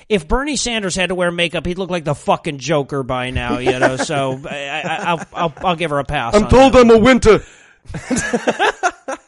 [0.08, 3.58] if Bernie Sanders had to wear makeup, he'd look like the fucking Joker by now,
[3.58, 3.96] you know.
[3.96, 6.34] So I, I, I'll, I'll, I'll give her a pass.
[6.34, 7.44] I'm on told I'm a winter.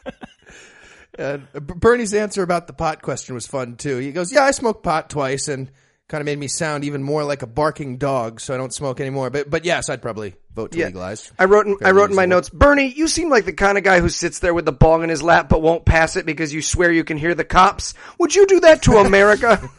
[1.17, 3.99] Uh, Bernie's answer about the pot question was fun too.
[3.99, 5.71] He goes, "Yeah, I smoked pot twice, and
[6.07, 8.99] kind of made me sound even more like a barking dog, so I don't smoke
[8.99, 10.85] anymore." But but yes, I'd probably vote to Yeah.
[10.85, 11.31] legalize.
[11.37, 13.83] I wrote in, I wrote in my notes, Bernie, you seem like the kind of
[13.83, 16.53] guy who sits there with the bong in his lap but won't pass it because
[16.53, 17.93] you swear you can hear the cops.
[18.19, 19.69] Would you do that to America?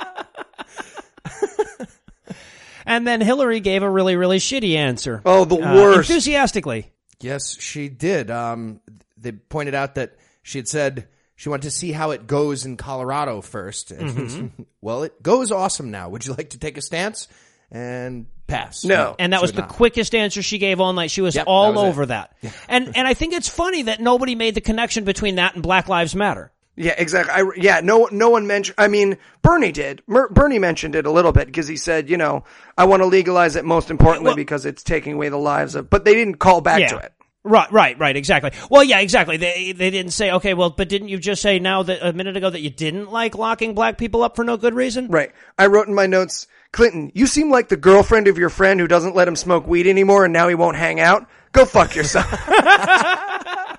[2.86, 5.22] And then Hillary gave a really, really shitty answer.
[5.24, 6.10] Oh, the Uh, worst.
[6.10, 6.92] enthusiastically.
[7.22, 8.32] Yes, she did.
[8.32, 8.80] Um,
[9.16, 11.08] they pointed out that she had said
[11.40, 13.92] she wanted to see how it goes in Colorado first.
[13.92, 14.64] And Mm-hmm.
[14.82, 16.10] well, it goes awesome now.
[16.10, 17.30] Would you like to take a stance
[17.72, 18.84] and pass?
[18.84, 19.16] No.
[19.18, 19.70] And that was the not.
[19.70, 21.12] quickest answer she gave all night.
[21.12, 21.88] She was Yep, all that was it.
[21.88, 22.36] over that.
[22.68, 25.88] And and I think it's funny that nobody made the connection between that and Black
[25.88, 26.52] Lives Matter.
[26.76, 27.34] Yeah, exactly.
[27.34, 28.76] I, yeah, no, no one mentioned.
[28.78, 30.02] I mean, Bernie did.
[30.08, 32.44] Mer- Bernie mentioned it a little bit because he said, you know,
[32.78, 35.90] I want to legalize it most importantly Well- because it's taking away the lives of.
[35.90, 37.14] But they didn't call back to it.
[37.44, 38.52] Right, right, right, exactly.
[38.70, 39.38] Well, yeah, exactly.
[39.38, 42.36] They they didn't say, okay, well, but didn't you just say now that a minute
[42.36, 45.08] ago that you didn't like locking black people up for no good reason?
[45.08, 45.32] Right.
[45.58, 48.88] I wrote in my notes, Clinton, you seem like the girlfriend of your friend who
[48.88, 51.28] doesn't let him smoke weed anymore and now he won't hang out.
[51.54, 52.28] Go fuck yourself.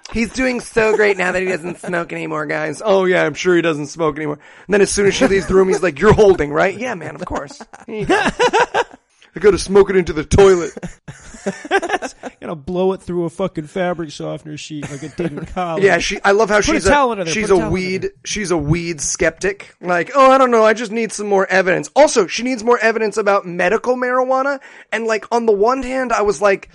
[0.13, 2.83] He's doing so great now that he doesn't smoke anymore, guys.
[2.85, 4.39] Oh yeah, I'm sure he doesn't smoke anymore.
[4.67, 6.77] And then as soon as she leaves the room, he's like, "You're holding, right?
[6.77, 8.17] Yeah, man, of course." Here you go.
[8.19, 10.73] I gotta smoke it into the toilet.
[12.41, 15.85] Gonna blow it through a fucking fabric softener sheet like it did in college.
[15.85, 16.21] Yeah, she.
[16.23, 19.01] I love how a she's a there, she's put a a weed she's a weed
[19.01, 19.75] skeptic.
[19.81, 21.91] Like, oh, I don't know, I just need some more evidence.
[21.95, 24.61] Also, she needs more evidence about medical marijuana.
[24.93, 26.71] And like, on the one hand, I was like,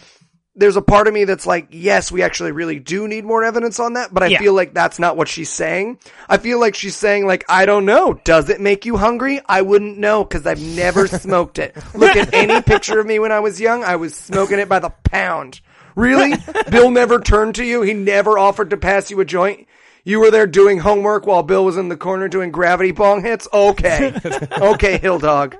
[0.55, 3.79] there's a part of me that's like, yes, we actually really do need more evidence
[3.79, 4.13] on that.
[4.13, 4.39] But I Yeah.
[4.39, 5.99] feel like that's not what she's saying.
[6.29, 8.13] I feel like she's saying like, I don't know.
[8.23, 9.41] Does it make you hungry?
[9.47, 11.75] I wouldn't know because I've never smoked it.
[11.93, 13.83] Look at any picture of me when I was young.
[13.83, 15.59] I was smoking it by the pound.
[15.95, 16.33] Really?
[16.71, 17.81] Bill never turned to you?
[17.81, 19.67] He never offered to pass you a joint?
[20.03, 23.47] You were there doing homework while Bill was in the corner doing gravity bong hits?
[23.51, 24.13] Okay.
[24.61, 25.57] okay, Hill Dog.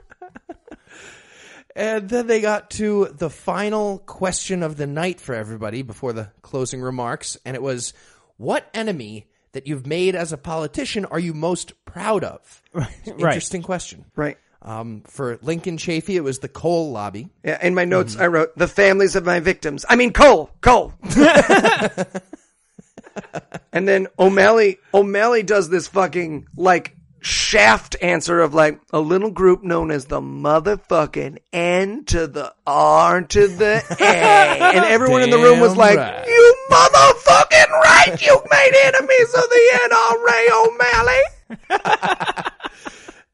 [1.76, 6.30] And then they got to the final question of the night for everybody before the
[6.42, 7.94] closing remarks, and it was,
[8.38, 12.90] "What enemy that you've made as a politician are you most proud of?" Right.
[13.06, 14.06] Interesting question.
[14.16, 14.38] Right.
[14.62, 17.30] Um, for Lincoln Chafee, it was the coal lobby.
[17.44, 19.86] Yeah, in my notes, I wrote, the families of my victims.
[19.88, 20.92] I mean, coal, coal.
[23.72, 26.95] and then O'Malley, O'Malley does this fucking, like,
[27.26, 33.24] shaft answer of like a little group known as the motherfucking N to the R
[33.24, 34.04] to the A.
[34.04, 36.26] And everyone in the room was like, right.
[36.28, 41.24] you motherfucking right, you made enemies of the NRA, O'Malley.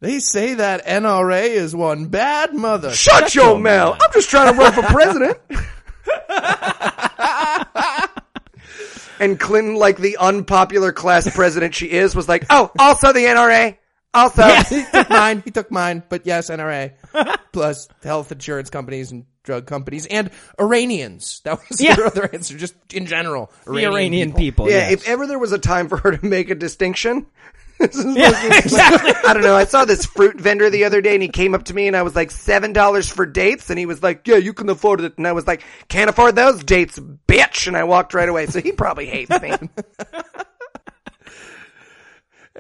[0.02, 2.92] They say that NRA is one bad mother.
[2.92, 4.00] Shut, your mouth.
[4.02, 5.38] I'm just trying to run for president.
[9.20, 13.78] and Clinton, like the unpopular class president she is, was like, oh, also the NRA.
[14.14, 14.44] Also.
[14.70, 15.42] he took mine.
[15.46, 16.04] He took mine.
[16.10, 16.94] But yes, NRA
[17.54, 21.42] plus health insurance companies and drug companies and Iranians.
[21.46, 21.96] That was Yeah.
[21.96, 22.58] their other answer.
[22.58, 24.70] Just in general, the Iranian people.
[24.70, 24.92] Yeah, yes.
[24.94, 27.26] if ever there was a time for her to make a distinction.
[27.82, 29.12] Yeah, exactly.
[29.28, 29.56] I don't know.
[29.56, 31.98] I saw this fruit vendor the other day and he came up to me and
[31.98, 33.72] I was like, $7 for dates.
[33.72, 35.18] And he was like, yeah, you can afford it.
[35.18, 37.66] And I was like, can't afford those dates, bitch.
[37.66, 38.46] And I walked right away.
[38.46, 39.54] So he probably hates me.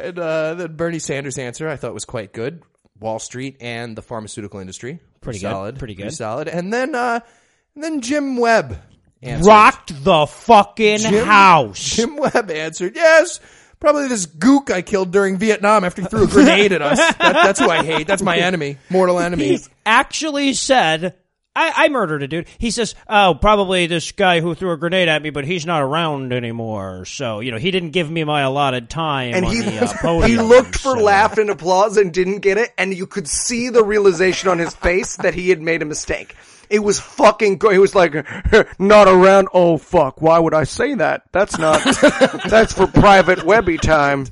[0.03, 2.61] And uh, then Bernie Sanders' answer I thought was quite good.
[2.99, 4.99] Wall Street and the pharmaceutical industry.
[5.21, 5.49] Pretty good.
[5.51, 5.79] solid.
[5.79, 6.13] Pretty good.
[6.13, 6.47] solid.
[6.47, 7.19] And then uh,
[7.75, 8.77] and then Jim Webb
[9.23, 9.47] answered.
[9.47, 11.79] rocked the fucking Jim- house.
[11.79, 13.39] Jim Webb answered, yes.
[13.79, 16.99] Probably this gook I killed during Vietnam after he threw a grenade at us.
[16.99, 18.05] That, that's who I hate.
[18.05, 18.77] That's my enemy.
[18.91, 19.57] Mortal enemy.
[19.57, 21.15] he actually said,
[21.53, 22.47] I, I murdered a dude.
[22.59, 25.81] He says, oh, probably this guy who threw a grenade at me, but he's not
[25.81, 27.03] around anymore.
[27.03, 29.93] So, you know, he didn't give me my allotted time And on he, the uh,
[30.01, 30.29] podium.
[30.29, 32.71] he looked for so- laugh and applause and didn't get it.
[32.77, 36.35] And you could see the realization on his face that he had made a mistake.
[36.69, 38.13] It was fucking go He was like,
[38.79, 39.49] not around.
[39.53, 40.21] Oh fuck.
[40.21, 41.23] Why would I say that?
[41.33, 41.83] That's not,
[42.49, 44.25] that's for private Webby time.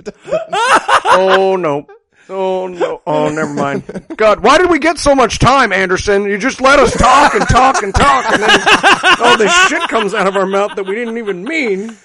[1.04, 1.86] Oh no.
[2.30, 3.02] Oh no.
[3.08, 4.06] Oh, never mind.
[4.18, 6.26] God, why did we get so much time, Anderson?
[6.26, 8.60] You just let us talk and talk and talk and then
[9.20, 11.98] all this shit comes out of our mouth that we didn't even mean.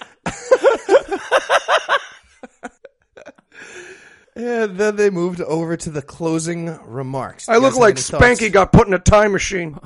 [4.37, 7.49] And then they moved over to the closing remarks.
[7.49, 8.25] I look like any thoughts?
[8.25, 9.79] Spanky got put in a time machine.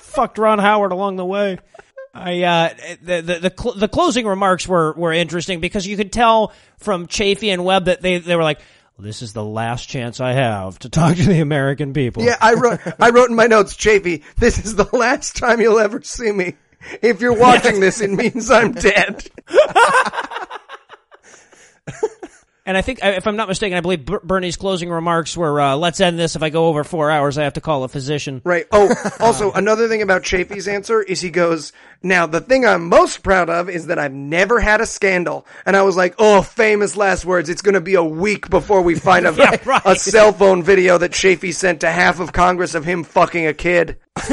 [0.00, 1.58] fucked Ron Howard along the way.
[2.18, 6.12] I uh, the the the, cl- the closing remarks were were interesting because you could
[6.12, 8.60] tell from Chafee and Webb that they they were like,
[8.98, 12.54] "This is the last chance I have to talk to the American people." Yeah, I
[12.54, 12.80] wrote.
[13.00, 14.22] I wrote in my notes, Chafee.
[14.36, 16.54] This is the last time you'll ever see me.
[17.02, 19.28] If you're watching this, it means I'm dead.
[22.68, 26.00] And I think, if I'm not mistaken, I believe Bernie's closing remarks were, uh, "Let's
[26.02, 26.36] end this.
[26.36, 28.66] If I go over four hours, I have to call a physician." Right.
[28.70, 33.22] Oh, also another thing about Chafee's answer is he goes, "Now the thing I'm most
[33.22, 36.94] proud of is that I've never had a scandal." And I was like, "Oh, famous
[36.94, 37.48] last words.
[37.48, 39.82] It's going to be a week before we find a Yeah, right.
[39.86, 43.54] a cell phone video that Chafee sent to half of Congress of him fucking a
[43.54, 43.96] kid."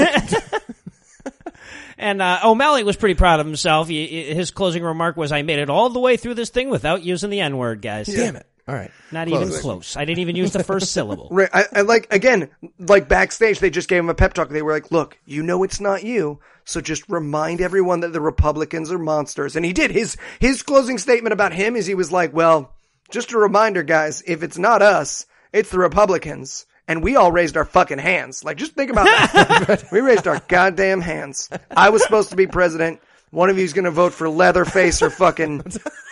[2.05, 3.87] And uh, O'Malley was pretty proud of himself.
[3.87, 7.01] He, his closing remark was, "I made it all the way through this thing without
[7.01, 8.05] using the N word, guys.
[8.05, 8.45] Damn it.
[8.67, 8.91] All right.
[9.11, 9.47] Not Close.
[9.49, 9.97] even close.
[9.97, 11.49] I didn't even use the first syllable." Right.
[11.51, 14.49] I, I like again, like backstage, they just gave him a pep talk.
[14.49, 18.21] They were like, "Look, you know it's not you, so just remind everyone that the
[18.21, 19.89] Republicans are monsters." And he did.
[19.89, 22.71] His his closing statement about him is he was like, "Well,
[23.09, 27.57] just a reminder, guys, if it's not us, it's the Republicans." And we all raised
[27.57, 28.43] our fucking hands.
[28.43, 29.85] Like, just think about that.
[29.91, 31.49] we raised our goddamn hands.
[31.75, 33.01] I was supposed to be president.
[33.31, 35.63] One of you's gonna vote for Leatherface or fucking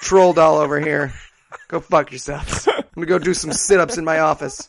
[0.02, 1.14] Troll Doll over here.
[1.68, 2.68] Go fuck yourselves.
[2.68, 4.68] I'm gonna go do some sit-ups in my office.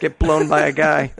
[0.00, 1.12] Get blown by a guy.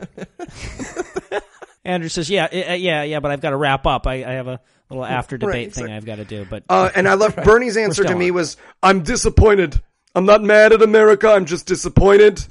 [1.85, 4.07] Andrew says, "Yeah, uh, yeah, yeah, but I've got to wrap up.
[4.07, 6.91] I, I have a little after debate Right, thing I've got to do." But Uh,
[6.95, 8.35] and I love Bernie's answer to me on.
[8.35, 9.81] was, "I'm disappointed.
[10.15, 11.29] I'm not mad at America.
[11.29, 12.45] I'm just disappointed.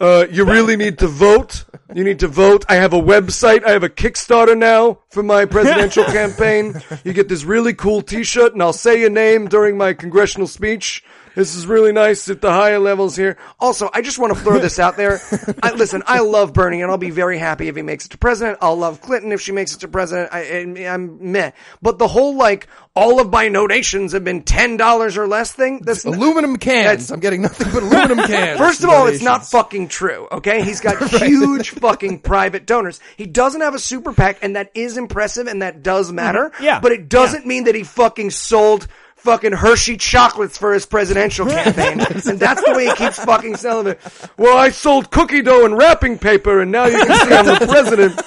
[0.00, 1.64] Uh, you really need to vote.
[1.94, 2.64] You need to vote.
[2.68, 3.64] I have a website.
[3.64, 6.74] I have a Kickstarter now for my presidential campaign.
[7.04, 11.04] You get this really cool T-shirt, and I'll say your name during my congressional speech.
[11.36, 13.36] This is really nice at the higher levels here.
[13.60, 15.20] Also, I just want to throw this out there.
[15.62, 18.18] I, listen, I love Bernie, and I'll be very happy if he makes it to
[18.18, 18.56] president.
[18.62, 20.30] I'll love Clinton if she makes it to president.
[20.32, 21.50] I, I'm meh.
[21.82, 25.80] But the whole like all of my donations have been ten dollars or less thing.
[25.84, 27.12] That's Aluminum cans.
[27.12, 28.58] I'm getting nothing but aluminum cans.
[28.58, 30.64] First of all, it's not fucking true, okay?
[30.64, 32.98] He's got huge fucking private donors.
[33.18, 36.48] He doesn't have a super PAC, and that is impressive, and that does matter.
[36.54, 36.64] Mm-hmm.
[36.64, 36.80] Yeah.
[36.80, 38.88] But it doesn't mean that he fucking sold
[39.26, 42.00] fucking Hershey chocolates for his presidential campaign.
[42.28, 44.00] and that's the way he keeps fucking selling it.
[44.36, 47.66] Well, I sold cookie dough and wrapping paper, and now you can see I'm the
[47.68, 48.20] president.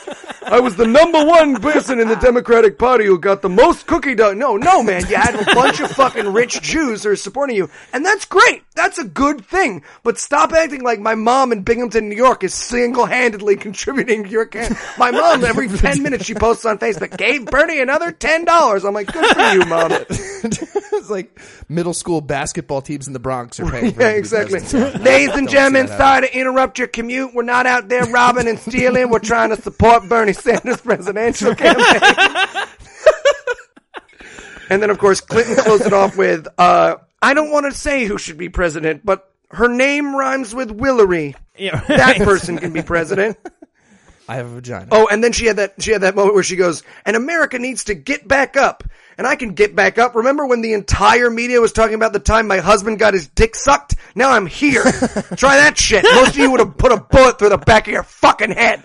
[0.51, 4.15] I was the number one person in the Democratic Party who got the most cookie
[4.15, 4.33] dough.
[4.33, 5.05] No, no, man.
[5.07, 7.69] You had a bunch of fucking rich Jews who are supporting you.
[7.93, 8.63] And that's great.
[8.75, 9.83] That's a good thing.
[10.03, 14.47] But stop acting like my mom in Binghamton, New York is single-handedly contributing to your
[14.47, 14.77] campaign.
[14.97, 18.87] My mom, every 10 minutes she posts on Facebook, gave Bernie another $10.
[18.87, 19.91] I'm like, good for you, mom.
[20.93, 24.17] it's like middle school basketball teams in the Bronx are paying for Yeah, him to
[24.17, 24.59] exactly.
[24.59, 25.03] president.
[25.03, 27.33] Ladies and gentlemen, sorry to interrupt your commute.
[27.33, 29.09] We're not out there robbing and stealing.
[29.09, 32.65] We're trying to support Bernie Sanders' presidential campaign.
[34.69, 38.05] and then, of course, Clinton closed it off with, uh, I don't want to say
[38.05, 41.35] who should be president, but her name rhymes with Willery.
[41.57, 43.37] Yeah, That person can be president.
[44.29, 44.87] I have a vagina.
[44.91, 47.57] Oh, and then she had that she had that moment where she goes, "And America
[47.57, 48.83] needs to get back up."
[49.19, 50.15] And I can get back up.
[50.15, 53.53] Remember when the entire media was talking about the time my husband got his dick
[53.53, 53.95] sucked?
[54.15, 54.81] Now I'm here.
[55.35, 56.05] Try that shit.
[56.05, 58.81] Most of you would have put a bullet through the back of your fucking head.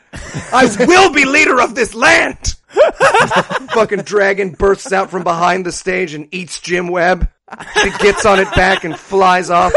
[0.53, 2.57] I will be leader of this land.
[3.74, 7.30] fucking dragon bursts out from behind the stage and eats Jim Webb.
[7.80, 9.72] She gets on it back and flies off.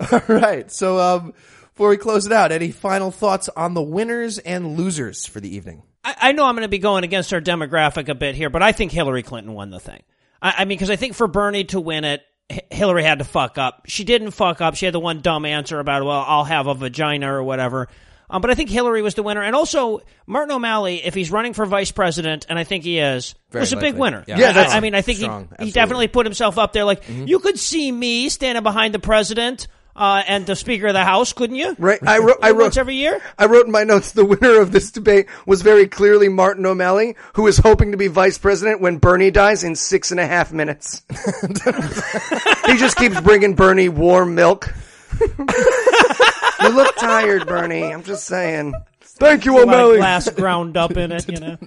[0.12, 0.68] All right.
[0.72, 1.34] So, um,
[1.72, 5.54] before we close it out, any final thoughts on the winners and losers for the
[5.54, 5.84] evening?
[6.08, 8.62] I, I know I'm going to be going against our demographic a bit here, but
[8.62, 10.02] I think Hillary Clinton won the thing.
[10.40, 13.24] I, I mean, because I think for Bernie to win it, H- Hillary had to
[13.24, 13.82] fuck up.
[13.86, 14.74] She didn't fuck up.
[14.74, 17.88] She had the one dumb answer about, well, I'll have a vagina or whatever.
[18.30, 19.42] Um, but I think Hillary was the winner.
[19.42, 23.34] And also, Martin O'Malley, if he's running for vice president, and I think he is,
[23.50, 24.22] Very was a big winner.
[24.26, 24.38] Yeah.
[24.38, 25.48] Yeah, I- that's I, mean, I think strong.
[25.58, 26.84] he, he definitely put himself up there.
[26.84, 29.66] Like, you could see me standing behind the president
[29.98, 31.74] uh, and the Speaker of the House, couldn't you?
[31.78, 31.98] Right.
[32.06, 32.38] I wrote.
[32.40, 33.20] I wrote every year?
[33.36, 37.16] I wrote in my notes the winner of this debate was very clearly Martin O'Malley,
[37.34, 40.52] who is hoping to be vice president when Bernie dies in six and a half
[40.52, 41.02] minutes.
[42.66, 44.72] he just keeps bringing Bernie warm milk.
[45.20, 47.92] you look tired, Bernie.
[47.92, 48.74] I'm just saying.
[49.00, 49.96] Thank you, a lot of O'Malley.
[49.96, 51.58] glass ground up in it, you know.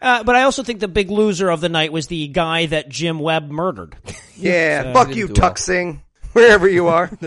[0.00, 2.88] Uh, but I also think the big loser of the night was the guy that
[2.88, 3.96] Jim Webb murdered.
[4.36, 5.36] Yeah, fuck you, Tuxing.
[5.38, 5.56] Well.
[5.56, 7.10] Singh, wherever you are.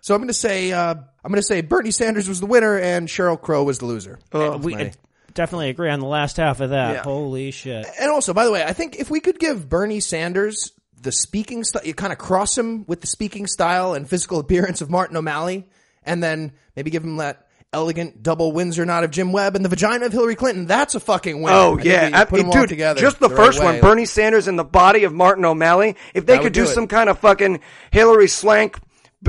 [0.00, 2.78] So I'm going to say, uh, I'm going to say Bernie Sanders was the winner
[2.78, 4.18] and Sheryl Crow was the loser.
[4.32, 4.90] we my- uh,
[5.34, 6.94] definitely agree on the last half of that.
[6.94, 7.02] Yeah.
[7.02, 7.86] Holy shit!
[8.00, 10.72] And also, by the way, I think if we could give Bernie Sanders
[11.02, 14.80] the speaking style, you kind of cross him with the speaking style and physical appearance
[14.80, 15.68] of Martin O'Malley,
[16.04, 19.68] and then maybe give him that elegant double Windsor knot of Jim Webb and the
[19.68, 20.66] vagina of Hillary Clinton.
[20.66, 21.52] That's a fucking win.
[21.52, 22.68] Oh I yeah, I- put them all dude.
[22.68, 23.66] together just the, right first way.
[23.66, 25.96] one, Bernie Sanders in the body of Martin O'Malley.
[26.14, 27.60] If they That could do, do some kind of fucking
[27.90, 28.78] Hillary Slank,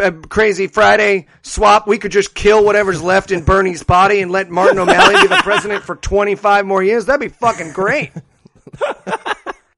[0.01, 4.49] uh, crazy Friday swap, we could just kill whatever's left in Bernie's body and let
[4.49, 7.05] Martin O'Malley be the president for twenty five more years.
[7.05, 8.11] That'd be fucking great.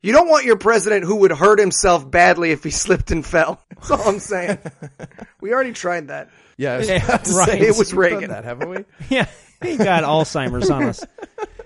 [0.04, 3.62] You don't want your president who would hurt himself badly if he slipped and fell.
[3.76, 4.58] That's all I'm saying.
[5.42, 6.30] We already tried that.
[6.62, 7.50] Yeah, I was Yeah, about to right.
[7.50, 8.30] say, It was we've Reagan.
[8.30, 8.86] That haven't we?
[9.10, 9.26] Yeah,
[9.64, 11.04] he got Alzheimer's on us.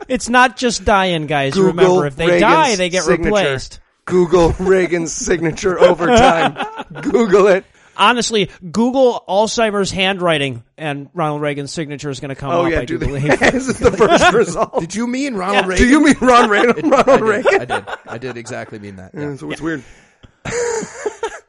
[0.08, 1.54] It's not just dying, guys.
[1.54, 3.26] Google Remember, if they Reagan's die, they get signature.
[3.36, 3.80] replaced.
[4.06, 6.64] Google Reagan's signature over time.
[7.02, 7.66] Google it.
[7.98, 12.72] Honestly, Google Alzheimer's handwriting, and Ronald Reagan's signature is going to come Oh up.
[12.72, 13.24] yeah, I do do believe.
[13.24, 14.80] the, this is the first result.
[14.82, 15.70] Did you mean Ronald Yeah.
[15.72, 15.86] Reagan?
[15.86, 16.86] Do you mean Ron Reagan?
[16.93, 17.22] I Ronald did.
[17.22, 17.62] Reagan?
[17.62, 17.86] I did.
[18.06, 19.12] I did exactly mean that.
[19.14, 19.36] yeah.
[19.38, 19.82] So it's weird.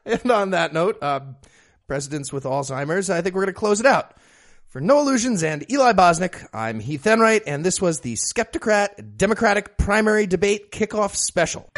[0.05, 1.21] And on that note, uh,
[1.87, 4.17] presidents with Alzheimer's, I think we're going to close it out.
[4.67, 9.79] For Noah Lugeons and Eli Bosnick, I'm Heath Enwright, and this was the Skepticrat Democratic
[9.79, 11.69] Primary Debate Kickoff Special.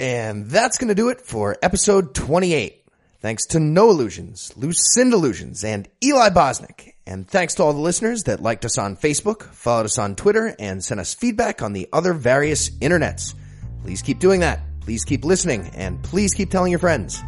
[0.00, 2.86] And that's going to do it for episode 28.
[3.20, 6.92] Thanks to Noah Lugeons, Lucinda Lugeons, and Eli Bosnick.
[7.06, 10.56] And thanks to all the listeners that liked us on Facebook, followed us on Twitter,
[10.58, 13.34] and sent us feedback on the other various internets.
[13.84, 14.60] Please keep doing that.
[14.80, 17.22] Please keep listening, and please keep telling your friends.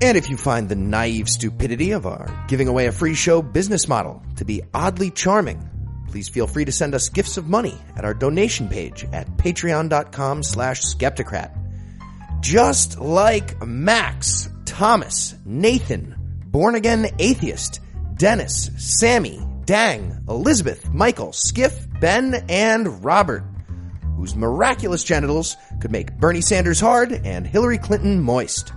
[0.00, 3.86] And if you find the naive stupidity of our giving away a free show business
[3.86, 5.62] model to be oddly charming,
[6.10, 10.42] please feel free to send us gifts of money at our donation page at patreon.com
[10.42, 11.56] slash skepticrat.
[12.40, 17.80] Just like Max, Thomas, Nathan, Born Again Atheist,
[18.16, 23.44] Dennis, Sammy, Dang, Elizabeth, Michael, Skiff, Ben, and Robert,
[24.22, 28.72] whose miraculous genitals could make Bernie Sanders hard and Hillary Clinton moist.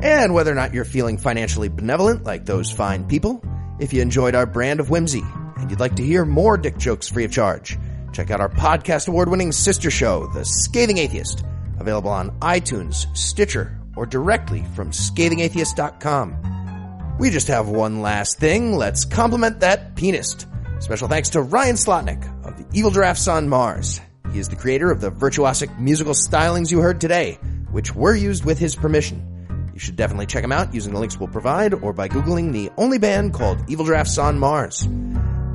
[0.00, 3.42] And whether or not you're feeling financially benevolent like those fine people,
[3.80, 5.24] if you enjoyed our brand of whimsy
[5.56, 7.76] and you'd like to hear more dick jokes free of charge,
[8.12, 11.42] check out our podcast award winning sister show, The Scathing Atheist,
[11.80, 17.16] available on iTunes, Stitcher, or directly from scathingatheist.com.
[17.18, 18.76] We just have one last thing.
[18.76, 20.46] Let's compliment that pianist.
[20.78, 24.00] Special thanks to Ryan Slotnick of the Evil Giraffes on Mars.
[24.32, 27.38] He is the creator of the virtuosic musical stylings you heard today,
[27.70, 29.70] which were used with his permission.
[29.72, 32.70] You should definitely check him out using the links we'll provide or by Googling the
[32.76, 34.88] only band called Evil Giraffes on Mars.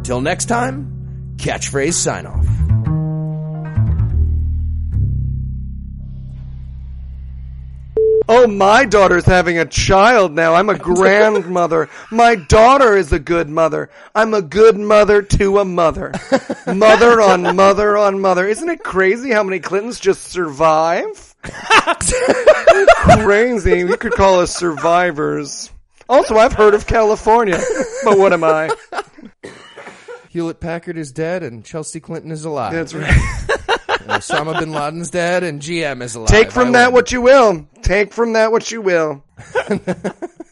[0.04, 2.48] Till next time, catchphrase sign off.
[8.30, 10.54] Oh, my daughter's having a child now.
[10.56, 11.90] I'm a grandmother.
[12.12, 13.90] My daughter is a good mother.
[14.16, 16.14] I'm a good mother to a mother.
[16.66, 18.48] Mother on mother on mother.
[18.48, 21.36] Isn't it crazy how many Clintons just survive?
[23.24, 23.84] crazy.
[23.84, 25.70] We could call us survivors.
[26.08, 27.60] Also, I've heard of California,
[28.04, 28.70] but what am I?
[30.30, 32.74] Hewlett Packard is dead and Chelsea Clinton is alive.
[32.74, 33.73] That's right.
[34.08, 36.30] Osama bin Laden's dead and GM is alive.
[36.30, 36.94] Take I from that win.
[36.94, 37.68] what you will.
[37.82, 39.24] Take from that what you will.